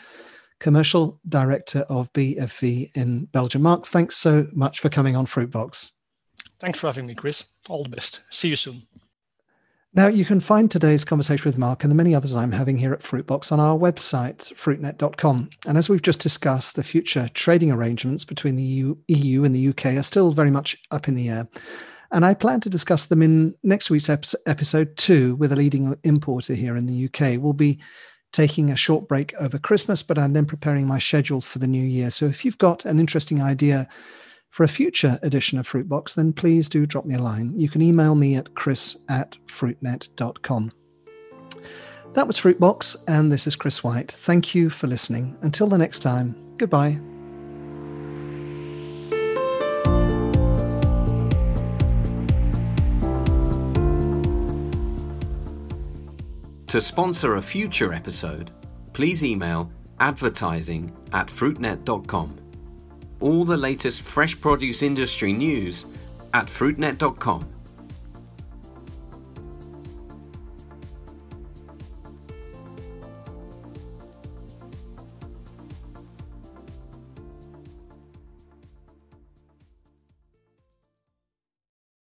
Commercial 0.59 1.19
Director 1.27 1.79
of 1.89 2.11
BFV 2.13 2.95
in 2.95 3.25
Belgium. 3.25 3.61
Marc, 3.61 3.85
thanks 3.85 4.17
so 4.17 4.47
much 4.53 4.79
for 4.79 4.89
coming 4.89 5.15
on 5.15 5.25
Fruitbox. 5.25 5.91
Thanks 6.59 6.79
for 6.79 6.87
having 6.87 7.05
me, 7.05 7.15
Chris. 7.15 7.45
All 7.69 7.83
the 7.83 7.89
best. 7.89 8.23
See 8.29 8.49
you 8.49 8.55
soon. 8.55 8.87
Now, 9.93 10.07
you 10.07 10.25
can 10.25 10.39
find 10.39 10.69
today's 10.69 11.05
conversation 11.05 11.45
with 11.45 11.57
Marc 11.57 11.83
and 11.83 11.89
the 11.89 11.95
many 11.95 12.13
others 12.13 12.35
I'm 12.35 12.51
having 12.51 12.77
here 12.77 12.93
at 12.93 12.99
Fruitbox 12.99 13.51
on 13.51 13.59
our 13.59 13.77
website, 13.77 14.53
fruitnet.com. 14.53 15.49
And 15.65 15.77
as 15.77 15.89
we've 15.89 16.01
just 16.01 16.21
discussed, 16.21 16.75
the 16.75 16.83
future 16.83 17.29
trading 17.33 17.71
arrangements 17.71 18.23
between 18.23 18.57
the 18.57 18.63
EU, 18.63 18.95
EU 19.07 19.43
and 19.43 19.55
the 19.55 19.69
UK 19.69 19.97
are 19.97 20.03
still 20.03 20.31
very 20.31 20.51
much 20.51 20.77
up 20.91 21.07
in 21.07 21.15
the 21.15 21.29
air. 21.29 21.47
And 22.11 22.25
I 22.25 22.33
plan 22.33 22.61
to 22.61 22.69
discuss 22.69 23.07
them 23.07 23.21
in 23.21 23.55
next 23.63 23.89
week's 23.89 24.09
episode 24.09 24.95
two 24.97 25.35
with 25.35 25.51
a 25.51 25.55
leading 25.55 25.97
importer 26.03 26.53
here 26.53 26.77
in 26.77 26.85
the 26.85 27.05
UK. 27.05 27.41
We'll 27.41 27.53
be 27.53 27.79
taking 28.31 28.69
a 28.69 28.75
short 28.75 29.07
break 29.07 29.33
over 29.35 29.57
Christmas, 29.57 30.03
but 30.03 30.17
I'm 30.17 30.33
then 30.33 30.45
preparing 30.45 30.87
my 30.87 30.99
schedule 30.99 31.41
for 31.41 31.59
the 31.59 31.67
new 31.67 31.83
year. 31.83 32.11
So 32.11 32.25
if 32.25 32.45
you've 32.45 32.57
got 32.57 32.85
an 32.85 32.99
interesting 32.99 33.41
idea 33.41 33.87
for 34.49 34.63
a 34.63 34.67
future 34.67 35.19
edition 35.21 35.59
of 35.59 35.67
Fruitbox, 35.67 36.15
then 36.15 36.33
please 36.33 36.69
do 36.69 36.85
drop 36.85 37.05
me 37.05 37.15
a 37.15 37.21
line. 37.21 37.53
You 37.55 37.69
can 37.69 37.81
email 37.81 38.15
me 38.15 38.35
at 38.35 38.55
chris 38.55 38.97
at 39.09 39.37
fruitnet.com. 39.47 40.71
That 42.13 42.25
was 42.25 42.37
Fruitbox, 42.37 42.95
and 43.07 43.31
this 43.31 43.45
is 43.45 43.55
Chris 43.55 43.83
White. 43.83 44.11
Thank 44.11 44.55
you 44.55 44.69
for 44.69 44.87
listening. 44.87 45.37
Until 45.41 45.67
the 45.67 45.77
next 45.77 45.99
time, 45.99 46.35
goodbye. 46.57 46.99
To 56.67 56.81
sponsor 56.81 57.37
a 57.37 57.41
future 57.41 57.93
episode, 57.93 58.51
please 58.91 59.23
email 59.23 59.71
advertising 59.99 60.91
at 61.13 61.27
fruitnet.com. 61.27 62.37
All 63.21 63.45
the 63.45 63.57
latest 63.57 64.01
fresh 64.01 64.39
produce 64.39 64.81
industry 64.81 65.31
news 65.31 65.85
at 66.33 66.47
fruitnet.com. 66.47 67.56